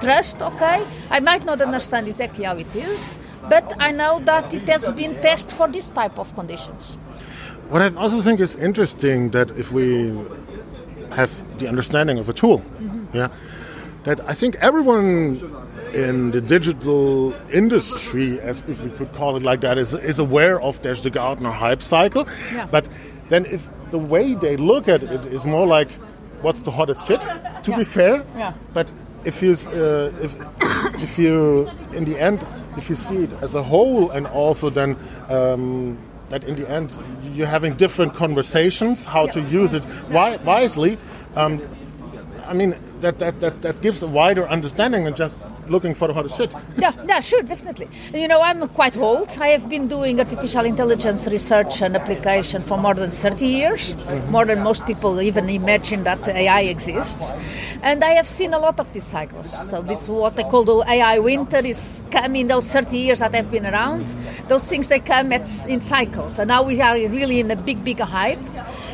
trust. 0.00 0.42
Okay, 0.42 0.84
I 1.10 1.20
might 1.20 1.44
not 1.44 1.60
understand 1.60 2.06
exactly 2.06 2.44
how 2.44 2.56
it 2.56 2.74
is, 2.74 3.18
but 3.48 3.72
I 3.78 3.90
know 3.92 4.20
that 4.24 4.52
it 4.54 4.68
has 4.68 4.88
been 4.90 5.20
tested 5.20 5.52
for 5.52 5.68
this 5.68 5.90
type 5.90 6.18
of 6.18 6.34
conditions. 6.34 6.96
What 7.68 7.82
I 7.82 7.94
also 7.96 8.20
think 8.20 8.40
is 8.40 8.56
interesting 8.56 9.30
that 9.30 9.50
if 9.52 9.70
we 9.70 10.18
have 11.10 11.30
the 11.58 11.68
understanding 11.68 12.18
of 12.18 12.28
a 12.28 12.32
tool, 12.32 12.58
mm-hmm. 12.58 13.16
yeah 13.16 13.28
that 14.04 14.20
I 14.28 14.34
think 14.34 14.56
everyone 14.56 15.40
in 15.92 16.30
the 16.30 16.40
digital 16.40 17.34
industry, 17.52 18.40
as 18.40 18.62
if 18.68 18.82
we 18.82 18.90
could 18.90 19.12
call 19.12 19.36
it 19.36 19.42
like 19.42 19.60
that, 19.60 19.78
is, 19.78 19.92
is 19.94 20.18
aware 20.18 20.60
of 20.60 20.80
there's 20.82 21.02
the 21.02 21.10
Gartner 21.10 21.50
hype 21.50 21.82
cycle. 21.82 22.26
Yeah. 22.52 22.66
But 22.70 22.88
then 23.28 23.44
if 23.46 23.68
the 23.90 23.98
way 23.98 24.34
they 24.34 24.56
look 24.56 24.88
at 24.88 25.02
it 25.02 25.24
is 25.26 25.44
more 25.44 25.66
like 25.66 25.90
what's 26.42 26.62
the 26.62 26.70
hottest 26.70 27.06
shit, 27.06 27.20
to 27.20 27.70
yeah. 27.70 27.76
be 27.76 27.84
fair. 27.84 28.24
Yeah. 28.36 28.54
But 28.72 28.92
if 29.24 29.42
you 29.42 29.52
uh, 29.52 30.10
if 30.22 30.34
if 31.02 31.18
you 31.18 31.68
in 31.92 32.04
the 32.04 32.18
end 32.18 32.46
if 32.76 32.88
you 32.88 32.96
see 32.96 33.24
it 33.24 33.32
as 33.42 33.54
a 33.54 33.62
whole 33.62 34.10
and 34.10 34.26
also 34.28 34.70
then 34.70 34.96
um, 35.28 35.98
that 36.30 36.44
in 36.44 36.56
the 36.56 36.68
end 36.70 36.96
you're 37.34 37.46
having 37.46 37.74
different 37.74 38.14
conversations 38.14 39.04
how 39.04 39.26
yeah. 39.26 39.32
to 39.32 39.40
use 39.42 39.74
it 39.74 39.84
wisely. 40.10 40.98
Um, 41.36 41.60
I 42.46 42.52
mean, 42.52 42.74
that, 43.00 43.18
that, 43.18 43.40
that, 43.40 43.62
that 43.62 43.82
gives 43.82 44.02
a 44.02 44.06
wider 44.06 44.48
understanding 44.48 45.04
than 45.04 45.14
just 45.14 45.46
looking 45.68 45.94
for 45.94 46.08
the 46.08 46.14
hottest 46.14 46.36
shit. 46.36 46.54
Yeah, 46.78 46.92
yeah, 47.06 47.20
sure, 47.20 47.42
definitely. 47.42 47.88
You 48.12 48.28
know, 48.28 48.40
I'm 48.40 48.68
quite 48.68 48.96
old. 48.96 49.28
I 49.40 49.48
have 49.48 49.68
been 49.68 49.88
doing 49.88 50.18
artificial 50.20 50.64
intelligence 50.64 51.26
research 51.26 51.82
and 51.82 51.96
application 51.96 52.62
for 52.62 52.78
more 52.78 52.94
than 52.94 53.10
30 53.10 53.46
years, 53.46 53.94
mm-hmm. 53.94 54.30
more 54.30 54.44
than 54.44 54.62
most 54.62 54.86
people 54.86 55.20
even 55.20 55.48
imagine 55.48 56.04
that 56.04 56.26
AI 56.28 56.62
exists. 56.62 57.32
And 57.82 58.04
I 58.04 58.10
have 58.10 58.26
seen 58.26 58.54
a 58.54 58.58
lot 58.58 58.80
of 58.80 58.92
these 58.92 59.04
cycles. 59.04 59.50
So 59.70 59.82
this 59.82 60.08
what 60.08 60.38
I 60.38 60.42
call 60.42 60.64
the 60.64 60.84
AI 60.88 61.18
winter 61.18 61.58
is 61.58 62.02
coming 62.10 62.46
those 62.48 62.70
30 62.70 62.96
years 62.96 63.18
that 63.20 63.34
I've 63.34 63.50
been 63.50 63.66
around. 63.66 64.14
Those 64.48 64.66
things 64.66 64.88
they 64.88 65.00
come 65.00 65.32
at, 65.32 65.48
in 65.66 65.80
cycles, 65.80 66.38
and 66.38 66.48
now 66.48 66.62
we 66.62 66.80
are 66.80 66.94
really 66.94 67.40
in 67.40 67.50
a 67.50 67.56
big, 67.56 67.82
big 67.84 67.98
hype. 67.98 68.38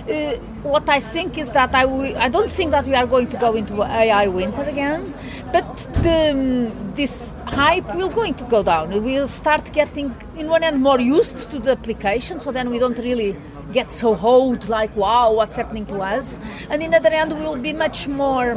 Uh, 0.09 0.37
what 0.63 0.89
I 0.89 1.01
think 1.01 1.39
is 1.39 1.51
that 1.53 1.75
I 1.75 1.83
w- 1.83 2.17
I 2.17 2.29
don't 2.29 2.51
think 2.51 2.71
that 2.73 2.87
we 2.87 2.95
are 2.95 3.07
going 3.07 3.29
to 3.29 3.37
go 3.37 3.55
into 3.55 3.83
AI 3.97 4.29
winter 4.29 4.63
again, 4.63 5.15
but 5.53 5.77
the, 6.03 6.31
um, 6.31 6.93
this 6.95 7.33
hype 7.47 7.95
will 7.95 8.11
going 8.11 8.35
to 8.35 8.45
go 8.45 8.63
down. 8.63 8.91
We 8.91 9.01
will 9.01 9.29
start 9.29 9.73
getting, 9.73 10.15
in 10.37 10.49
one 10.49 10.63
end, 10.63 10.83
more 10.83 11.01
used 11.01 11.51
to 11.51 11.59
the 11.59 11.73
application, 11.73 12.41
so 12.41 12.53
then 12.53 12.71
we 12.71 12.79
don't 12.79 12.99
really 12.99 13.37
get 13.73 13.91
so 13.91 14.15
hot 14.15 14.69
like 14.69 14.95
wow 14.97 15.33
what's 15.33 15.57
happening 15.57 15.85
to 15.85 15.97
us 15.97 16.39
and 16.71 16.81
in 16.85 16.93
the 16.93 16.97
other 16.99 17.09
end 17.09 17.33
we 17.33 17.41
will 17.41 17.57
be 17.57 17.73
much 17.73 18.07
more 18.07 18.53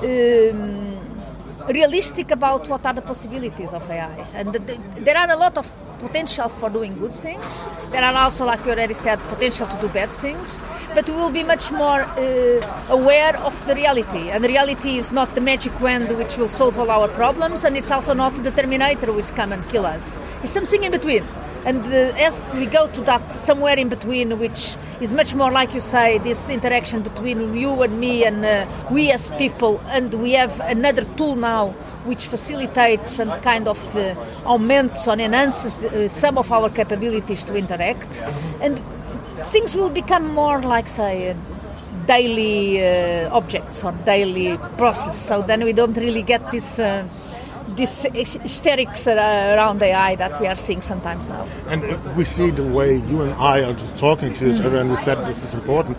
um, 0.00 0.96
realistic 1.68 2.30
about 2.30 2.68
what 2.68 2.84
are 2.86 2.94
the 2.94 3.02
possibilities 3.02 3.72
of 3.72 3.88
AI. 3.90 4.26
And 4.34 4.52
the, 4.52 4.58
the, 4.58 4.80
there 5.00 5.16
are 5.16 5.30
a 5.30 5.36
lot 5.36 5.56
of 5.58 5.66
potential 5.98 6.48
for 6.48 6.70
doing 6.70 6.98
good 6.98 7.14
things. 7.14 7.44
There 7.90 8.02
are 8.02 8.14
also, 8.14 8.44
like 8.44 8.64
you 8.64 8.72
already 8.72 8.94
said, 8.94 9.18
potential 9.28 9.66
to 9.66 9.80
do 9.80 9.88
bad 9.88 10.10
things. 10.10 10.58
But 10.94 11.08
we 11.08 11.16
will 11.16 11.30
be 11.30 11.42
much 11.42 11.70
more 11.70 12.02
uh, 12.02 12.86
aware 12.88 13.36
of 13.38 13.54
the 13.66 13.74
reality. 13.74 14.30
And 14.30 14.42
the 14.42 14.48
reality 14.48 14.96
is 14.98 15.12
not 15.12 15.34
the 15.34 15.40
magic 15.40 15.78
wand 15.80 16.08
which 16.16 16.36
will 16.36 16.48
solve 16.48 16.78
all 16.78 16.90
our 16.90 17.08
problems, 17.08 17.64
and 17.64 17.76
it's 17.76 17.90
also 17.90 18.14
not 18.14 18.34
the 18.42 18.50
Terminator 18.50 19.12
which 19.12 19.30
come 19.34 19.52
and 19.52 19.66
kill 19.68 19.86
us. 19.86 20.16
It's 20.42 20.52
something 20.52 20.82
in 20.82 20.92
between. 20.92 21.24
And 21.64 21.84
uh, 21.86 22.14
as 22.16 22.54
we 22.54 22.66
go 22.66 22.86
to 22.88 23.00
that 23.02 23.34
somewhere 23.34 23.76
in 23.76 23.88
between, 23.88 24.38
which 24.38 24.76
is 25.00 25.12
much 25.12 25.34
more 25.34 25.50
like 25.50 25.74
you 25.74 25.80
say, 25.80 26.18
this 26.18 26.48
interaction 26.48 27.02
between 27.02 27.56
you 27.56 27.82
and 27.82 27.98
me 27.98 28.24
and 28.24 28.44
uh, 28.44 28.66
we 28.90 29.10
as 29.10 29.30
people, 29.30 29.80
and 29.88 30.14
we 30.22 30.32
have 30.32 30.60
another 30.60 31.04
tool 31.16 31.34
now 31.34 31.74
which 32.06 32.26
facilitates 32.26 33.18
and 33.18 33.30
kind 33.42 33.68
of 33.68 33.96
uh, 33.96 34.14
augments 34.46 35.06
or 35.06 35.14
enhances 35.14 35.84
uh, 35.84 36.08
some 36.08 36.38
of 36.38 36.50
our 36.50 36.70
capabilities 36.70 37.44
to 37.44 37.54
interact. 37.54 38.22
And 38.60 38.80
things 39.44 39.74
will 39.74 39.90
become 39.90 40.34
more 40.34 40.62
like, 40.62 40.88
say, 40.88 41.36
daily 42.06 42.84
uh, 42.86 43.36
objects 43.36 43.84
or 43.84 43.92
daily 44.04 44.56
process. 44.76 45.16
So 45.16 45.42
then 45.42 45.64
we 45.64 45.72
don't 45.72 45.96
really 45.96 46.22
get 46.22 46.50
this 46.50 46.78
uh, 46.78 47.06
this 47.76 48.04
hysterics 48.04 49.06
around 49.06 49.82
AI 49.82 50.14
that 50.16 50.40
we 50.40 50.46
are 50.46 50.56
seeing 50.56 50.82
sometimes 50.82 51.26
now. 51.28 51.46
And 51.66 51.82
we 52.16 52.24
see 52.24 52.50
the 52.50 52.62
way 52.62 52.96
you 52.96 53.22
and 53.22 53.34
I 53.34 53.64
are 53.64 53.74
just 53.74 53.98
talking 53.98 54.32
to 54.34 54.52
each 54.52 54.60
other, 54.60 54.78
and 54.78 54.90
we 54.90 54.96
said 54.96 55.18
this 55.26 55.42
is 55.42 55.52
important. 55.54 55.98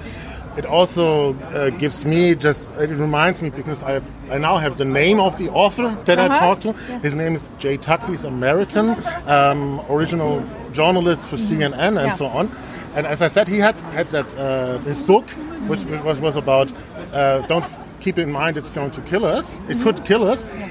It 0.57 0.65
also 0.65 1.33
uh, 1.35 1.69
gives 1.71 2.05
me 2.05 2.35
just 2.35 2.71
it 2.73 2.89
reminds 2.89 3.41
me 3.41 3.49
because 3.49 3.83
I 3.83 3.91
have 3.91 4.31
I 4.31 4.37
now 4.37 4.57
have 4.57 4.77
the 4.77 4.85
name 4.85 5.19
of 5.19 5.37
the 5.37 5.49
author 5.49 5.95
that 6.05 6.17
uh-huh. 6.17 6.33
I 6.33 6.39
talked 6.39 6.61
to. 6.63 6.69
Yeah. 6.69 6.99
His 6.99 7.15
name 7.15 7.35
is 7.35 7.49
Jay 7.59 7.77
Tuckey. 7.77 8.09
He's 8.09 8.23
American, 8.23 8.95
um, 9.27 9.81
original 9.89 10.43
journalist 10.71 11.25
for 11.25 11.35
mm-hmm. 11.35 11.61
CNN 11.61 11.87
and 11.87 11.95
yeah. 11.95 12.11
so 12.11 12.25
on. 12.25 12.49
And 12.95 13.05
as 13.05 13.21
I 13.21 13.27
said, 13.27 13.47
he 13.47 13.59
had 13.59 13.79
had 13.93 14.07
that 14.07 14.27
uh, 14.37 14.79
his 14.79 15.01
book, 15.01 15.29
which 15.69 15.83
was 15.85 16.19
was 16.19 16.35
about 16.35 16.71
uh, 17.13 17.45
don't 17.47 17.65
keep 17.99 18.17
in 18.17 18.31
mind 18.31 18.57
it's 18.57 18.69
going 18.71 18.91
to 18.91 19.01
kill 19.01 19.25
us. 19.25 19.57
It 19.57 19.61
mm-hmm. 19.61 19.83
could 19.83 20.05
kill 20.05 20.27
us. 20.27 20.43
Yeah 20.43 20.69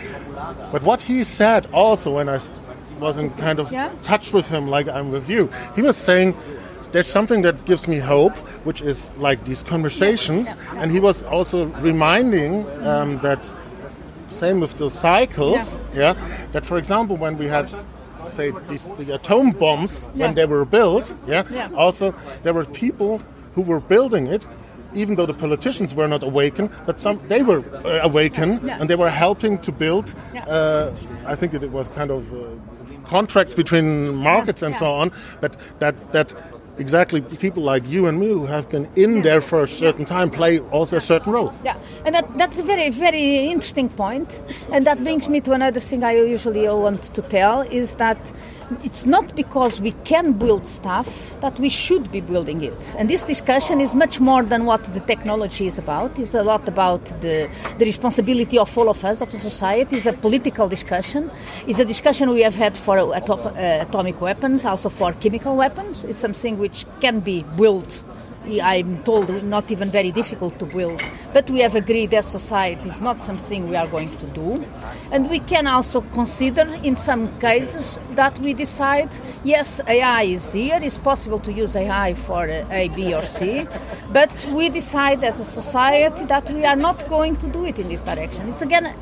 but 0.73 0.83
what 0.83 1.01
he 1.01 1.25
said 1.25 1.67
also 1.73 2.15
when 2.15 2.29
I 2.29 2.39
was 3.01 3.19
in 3.19 3.31
kind 3.31 3.59
of 3.59 3.73
yeah. 3.73 3.93
touch 4.03 4.33
with 4.33 4.47
him, 4.49 4.69
like 4.69 4.89
I'm 4.89 5.11
with 5.11 5.29
you, 5.29 5.51
he 5.75 5.83
was 5.83 5.97
saying 5.97 6.37
there's 6.93 7.07
something 7.07 7.43
that 7.43 7.65
gives 7.65 7.89
me 7.89 7.99
hope, 7.99 8.37
which 8.65 8.83
is 8.83 9.15
like 9.17 9.45
these 9.45 9.63
conversations. 9.63 10.57
And 10.77 10.91
he 10.91 11.01
was 11.01 11.23
also 11.25 11.67
reminding 11.81 12.67
um, 12.87 13.19
that 13.19 13.53
same 14.29 14.61
with 14.61 14.77
the 14.77 14.91
cycles, 14.91 15.79
yeah. 15.95 16.15
that 16.53 16.67
for 16.67 16.79
example 16.79 17.17
when 17.17 17.39
we 17.39 17.47
had 17.47 17.73
say 18.27 18.53
these, 18.69 18.87
the 18.99 19.15
atom 19.15 19.53
bombs 19.53 20.05
when 20.15 20.35
they 20.35 20.45
were 20.45 20.65
built, 20.65 21.15
yeah, 21.27 21.71
also 21.75 22.13
there 22.43 22.53
were 22.53 22.65
people 22.65 23.23
who 23.55 23.63
were 23.63 23.81
building 23.81 24.27
it 24.27 24.47
even 24.95 25.15
though 25.15 25.27
the 25.27 25.35
politicians 25.35 25.95
were 25.95 26.09
not 26.09 26.23
awakened, 26.23 26.71
but 26.87 26.99
some 26.99 27.21
they 27.29 27.43
were 27.43 27.59
uh, 27.85 28.01
awakened 28.03 28.63
yeah. 28.63 28.79
and 28.81 28.89
they 28.89 28.97
were 28.97 29.11
helping 29.11 29.59
to 29.59 29.71
build. 29.71 30.15
Yeah. 30.35 30.45
Uh, 30.45 30.97
I 31.27 31.35
think 31.35 31.55
it 31.55 31.71
was 31.71 31.89
kind 31.91 32.11
of 32.11 32.33
uh, 32.33 32.47
contracts 33.05 33.55
between 33.55 34.15
markets 34.15 34.63
yeah. 34.63 34.69
and 34.69 34.77
so 34.77 34.87
on. 34.87 35.13
But 35.41 35.57
that 35.81 36.13
that 36.13 36.35
exactly 36.79 37.21
people 37.21 37.63
like 37.63 37.87
you 37.89 38.07
and 38.07 38.19
me 38.19 38.29
who 38.29 38.47
have 38.47 38.69
been 38.69 38.89
in 38.97 39.17
yeah. 39.17 39.23
there 39.23 39.41
for 39.41 39.63
a 39.63 39.69
certain 39.69 40.05
time 40.05 40.31
play 40.31 40.61
also 40.61 40.97
a 40.97 41.01
certain 41.01 41.33
role. 41.33 41.53
Yeah, 41.65 41.77
and 42.05 42.15
that, 42.15 42.39
that's 42.39 42.59
a 42.59 42.63
very, 42.63 42.91
very 42.91 43.51
interesting 43.51 43.89
point. 43.89 44.43
And 44.73 44.87
that 44.87 44.99
brings 45.03 45.29
me 45.29 45.41
to 45.43 45.53
another 45.53 45.81
thing 45.81 46.05
I 46.05 46.17
usually 46.17 46.69
want 46.69 47.03
to 47.15 47.23
tell 47.23 47.63
is 47.63 47.97
that 47.97 48.19
it's 48.85 49.07
not 49.07 49.35
because 49.37 49.81
we 49.81 49.93
can 50.05 50.33
build 50.33 50.67
stuff 50.67 51.39
that 51.41 51.59
we 51.59 51.69
should 51.69 52.11
be 52.11 52.21
building 52.21 52.63
it. 52.63 52.95
And 52.99 53.09
this 53.09 53.25
discussion 53.25 53.81
is 53.81 53.95
much 53.95 54.21
more 54.21 54.43
than 54.43 54.65
what 54.65 54.83
the 54.93 55.01
technology 55.01 55.67
is 55.67 55.79
about. 55.79 56.19
It's 56.19 56.35
a 56.35 56.43
lot 56.43 56.69
about 56.69 57.05
the, 57.21 57.49
the 57.79 57.85
responsibility 57.85 58.59
of 58.59 58.77
all 58.77 58.89
of 58.89 59.05
us, 59.05 59.21
of 59.21 59.31
the 59.31 59.39
society. 59.39 59.97
It's 59.97 60.07
a 60.07 60.13
political 60.13 60.69
discussion. 60.69 61.31
It's 61.67 61.79
a 61.79 61.85
discussion 61.85 62.31
we 62.31 62.43
have 62.43 62.55
had 62.55 62.77
for 62.77 62.99
atop, 63.15 63.47
uh, 63.47 63.51
atomic 63.89 64.21
weapons, 64.21 64.65
also 64.65 64.89
for 64.89 65.13
chemical 65.13 65.57
weapons. 65.57 66.05
It's 66.05 66.19
something 66.19 66.59
which 66.59 66.87
can 67.01 67.21
be 67.21 67.45
built 67.57 68.03
I'm 68.63 69.03
told 69.03 69.43
not 69.45 69.71
even 69.71 69.91
very 69.91 70.13
difficult 70.13 70.59
to 70.59 70.67
build. 70.67 71.03
But 71.33 71.51
we 71.51 71.61
have 71.61 71.75
agreed 71.75 72.15
as 72.15 72.27
society 72.27 72.89
is 72.89 73.01
not 73.01 73.23
something 73.23 73.69
we 73.69 73.77
are 73.77 73.89
going 73.89 74.17
to 74.17 74.27
do. 74.29 74.65
And 75.11 75.29
we 75.31 75.41
can 75.41 75.67
also 75.67 76.01
consider 76.01 76.67
in 76.83 76.97
some 76.97 77.29
cases 77.41 77.99
that 78.15 78.39
we 78.39 78.55
decide, 78.55 79.11
yes, 79.45 79.81
AI 79.87 80.23
is 80.23 80.53
here, 80.53 80.79
it's 80.83 80.99
possible 80.99 81.39
to 81.41 81.53
use 81.53 81.77
AI 81.77 82.15
for 82.15 82.49
uh, 82.49 82.65
A, 82.71 82.89
B, 82.89 83.15
or 83.15 83.23
C, 83.23 83.67
but 84.13 84.33
we 84.47 84.69
decide 84.69 85.23
as 85.23 85.39
a 85.41 85.45
society 85.45 86.25
that 86.27 86.51
we 86.51 86.65
are 86.65 86.77
not 86.77 87.09
going 87.09 87.37
to 87.37 87.47
do 87.49 87.65
it 87.65 87.79
in 87.79 87.89
this 87.89 88.03
direction. 88.03 88.49
It's 88.49 88.63
again 88.63 88.95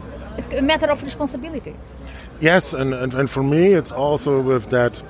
a 0.53 0.63
matter 0.63 0.91
of 0.91 1.03
responsibility. 1.03 1.75
Yes, 2.41 2.75
and, 2.75 2.93
and, 2.93 3.15
and 3.15 3.31
for 3.31 3.43
me, 3.43 3.73
it's 3.73 3.93
also 3.93 4.41
with 4.41 4.71
that 4.71 5.03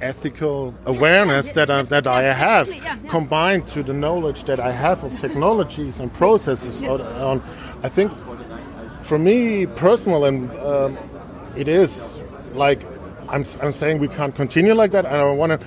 ethical 0.00 0.74
awareness 0.86 1.52
that 1.52 1.70
I, 1.70 1.82
that 1.82 2.06
I 2.06 2.22
have 2.22 2.70
combined 3.08 3.66
to 3.68 3.82
the 3.82 3.92
knowledge 3.92 4.44
that 4.44 4.60
I 4.60 4.72
have 4.72 5.04
of 5.04 5.18
technologies 5.20 6.00
and 6.00 6.12
processes 6.12 6.82
on, 6.82 7.00
on 7.00 7.42
I 7.82 7.88
think 7.88 8.12
for 9.02 9.18
me 9.18 9.66
personal 9.66 10.24
and 10.24 10.50
um, 10.60 10.98
it 11.56 11.68
is 11.68 12.20
like 12.54 12.84
I'm, 13.30 13.44
I'm 13.62 13.72
saying 13.72 13.98
we 13.98 14.08
can't 14.08 14.34
continue 14.34 14.74
like 14.74 14.90
that. 14.90 15.04
And 15.04 15.14
I 15.14 15.24
want 15.30 15.58
to 15.58 15.66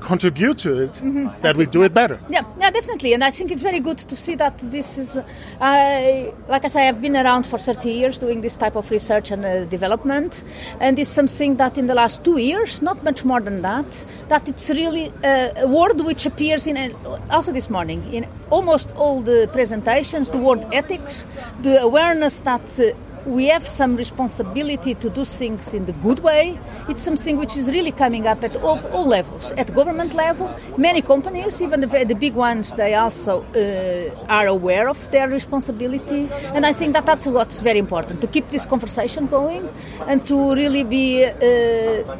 contribute 0.00 0.58
to 0.58 0.78
it 0.84 0.92
mm-hmm. 0.92 1.28
that 1.40 1.56
we 1.56 1.66
do 1.66 1.82
it 1.82 1.94
better. 1.94 2.18
Yeah 2.28 2.44
yeah 2.58 2.70
definitely. 2.70 3.12
And 3.14 3.24
i 3.24 3.30
think 3.30 3.50
it's 3.50 3.62
very 3.62 3.80
good 3.80 3.98
to 3.98 4.16
see 4.16 4.34
that 4.36 4.58
this 4.58 4.98
is 4.98 5.16
uh, 5.16 6.32
like 6.48 6.64
i 6.64 6.68
say 6.68 6.88
i've 6.88 7.00
been 7.00 7.16
around 7.16 7.46
for 7.46 7.58
30 7.58 7.90
years 7.90 8.18
doing 8.18 8.40
this 8.40 8.56
type 8.56 8.76
of 8.76 8.90
research 8.90 9.30
and 9.30 9.44
uh, 9.44 9.64
development. 9.64 10.42
And 10.80 10.98
it's 10.98 11.10
something 11.10 11.56
that 11.56 11.78
in 11.78 11.86
the 11.86 11.94
last 11.94 12.24
two 12.24 12.38
years 12.38 12.82
not 12.82 13.02
much 13.04 13.24
more 13.24 13.40
than 13.40 13.62
that 13.62 14.06
that 14.28 14.48
it's 14.48 14.70
really 14.70 15.12
uh, 15.24 15.50
a 15.56 15.66
word 15.66 16.00
which 16.00 16.26
appears 16.26 16.66
in 16.66 16.94
also 17.30 17.52
this 17.52 17.70
morning 17.70 18.02
in 18.12 18.26
almost 18.50 18.90
all 18.96 19.20
the 19.20 19.48
presentations 19.52 20.30
the 20.30 20.38
word 20.38 20.64
ethics 20.72 21.26
the 21.62 21.80
awareness 21.80 22.40
that 22.40 22.62
uh, 22.80 22.92
we 23.28 23.46
have 23.46 23.66
some 23.66 23.96
responsibility 23.96 24.94
to 24.94 25.10
do 25.10 25.24
things 25.24 25.74
in 25.74 25.84
the 25.86 25.92
good 25.92 26.20
way. 26.20 26.58
It's 26.88 27.02
something 27.02 27.36
which 27.36 27.56
is 27.56 27.70
really 27.70 27.92
coming 27.92 28.26
up 28.26 28.42
at 28.42 28.56
all, 28.56 28.80
all 28.88 29.06
levels. 29.06 29.52
At 29.52 29.74
government 29.74 30.14
level, 30.14 30.50
many 30.76 31.02
companies, 31.02 31.60
even 31.60 31.80
the, 31.80 31.86
the 31.86 32.14
big 32.14 32.34
ones, 32.34 32.74
they 32.74 32.94
also 32.94 33.44
uh, 33.54 34.32
are 34.32 34.46
aware 34.46 34.88
of 34.88 35.10
their 35.10 35.28
responsibility. 35.28 36.28
And 36.54 36.64
I 36.64 36.72
think 36.72 36.94
that 36.94 37.04
that's 37.04 37.26
what's 37.26 37.60
very 37.60 37.78
important 37.78 38.20
to 38.22 38.26
keep 38.26 38.50
this 38.50 38.64
conversation 38.64 39.26
going 39.26 39.68
and 40.06 40.26
to 40.26 40.54
really 40.54 40.84
be 40.84 41.24
uh, 41.24 42.16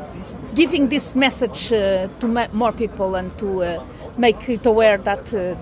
giving 0.55 0.89
this 0.89 1.15
message 1.15 1.73
uh, 1.73 2.09
to 2.21 2.49
more 2.53 2.73
people 2.73 3.15
and 3.15 3.37
to 3.39 3.63
uh, 3.63 3.85
make 4.19 4.49
it 4.49 4.67
aware 4.67 4.99
that 4.99 5.33
uh, 5.33 5.55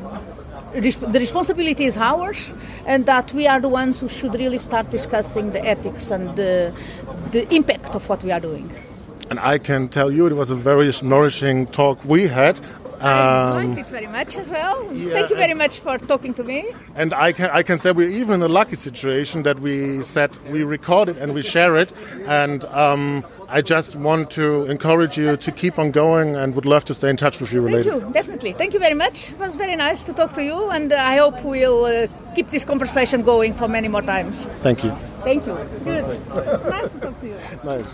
the 0.74 1.18
responsibility 1.18 1.84
is 1.84 1.96
ours, 1.96 2.52
and 2.86 3.06
that 3.06 3.32
we 3.32 3.46
are 3.46 3.60
the 3.60 3.68
ones 3.68 4.00
who 4.00 4.08
should 4.08 4.34
really 4.34 4.58
start 4.58 4.90
discussing 4.90 5.52
the 5.52 5.64
ethics 5.64 6.10
and 6.10 6.34
the, 6.36 6.72
the 7.32 7.52
impact 7.54 7.94
of 7.94 8.08
what 8.08 8.22
we 8.22 8.30
are 8.30 8.40
doing. 8.40 8.70
And 9.30 9.40
I 9.40 9.58
can 9.58 9.88
tell 9.88 10.12
you, 10.12 10.26
it 10.26 10.34
was 10.34 10.50
a 10.50 10.54
very 10.54 10.92
nourishing 11.02 11.66
talk 11.68 11.98
we 12.04 12.28
had. 12.28 12.60
I 13.00 13.64
liked 13.64 13.78
it 13.78 13.86
very 13.86 14.06
much 14.06 14.36
as 14.36 14.48
well. 14.48 14.92
yeah, 14.92 15.12
Thank 15.12 15.30
you 15.30 15.36
very 15.36 15.54
much 15.54 15.78
for 15.80 15.98
talking 15.98 16.34
to 16.34 16.44
me. 16.44 16.64
And 16.94 17.12
I 17.12 17.32
can 17.32 17.50
I 17.50 17.62
can 17.62 17.78
say 17.78 17.92
we're 17.92 18.08
even 18.08 18.34
in 18.36 18.42
a 18.42 18.48
lucky 18.48 18.76
situation 18.76 19.42
that 19.42 19.60
we 19.60 20.02
said 20.02 20.38
we 20.50 20.64
record 20.64 21.08
it 21.08 21.16
and 21.18 21.34
we 21.34 21.42
share 21.42 21.76
it. 21.76 21.92
And 22.26 22.64
um, 22.66 23.24
I 23.48 23.62
just 23.62 23.96
want 23.96 24.30
to 24.30 24.66
encourage 24.66 25.16
you 25.16 25.36
to 25.36 25.52
keep 25.52 25.78
on 25.78 25.90
going 25.90 26.36
and 26.36 26.54
would 26.54 26.66
love 26.66 26.84
to 26.86 26.94
stay 26.94 27.10
in 27.10 27.16
touch 27.16 27.40
with 27.40 27.52
you 27.52 27.66
Thank 27.68 27.86
you, 27.86 28.12
definitely. 28.12 28.52
Thank 28.52 28.74
you 28.74 28.80
very 28.80 28.94
much. 28.94 29.30
It 29.30 29.38
was 29.38 29.54
very 29.54 29.76
nice 29.76 30.04
to 30.04 30.12
talk 30.12 30.32
to 30.34 30.42
you, 30.42 30.70
and 30.70 30.92
I 30.92 31.16
hope 31.16 31.42
we'll 31.44 31.84
uh, 31.84 32.06
keep 32.34 32.50
this 32.50 32.64
conversation 32.64 33.22
going 33.22 33.54
for 33.54 33.68
many 33.68 33.88
more 33.88 34.02
times. 34.02 34.46
Thank 34.62 34.84
you. 34.84 34.90
Thank 35.22 35.46
you. 35.46 35.56
Good. 35.84 36.04
nice 36.70 36.90
to 36.90 37.00
talk 37.00 37.20
to 37.20 37.26
you. 37.26 37.36
Nice. 37.64 37.86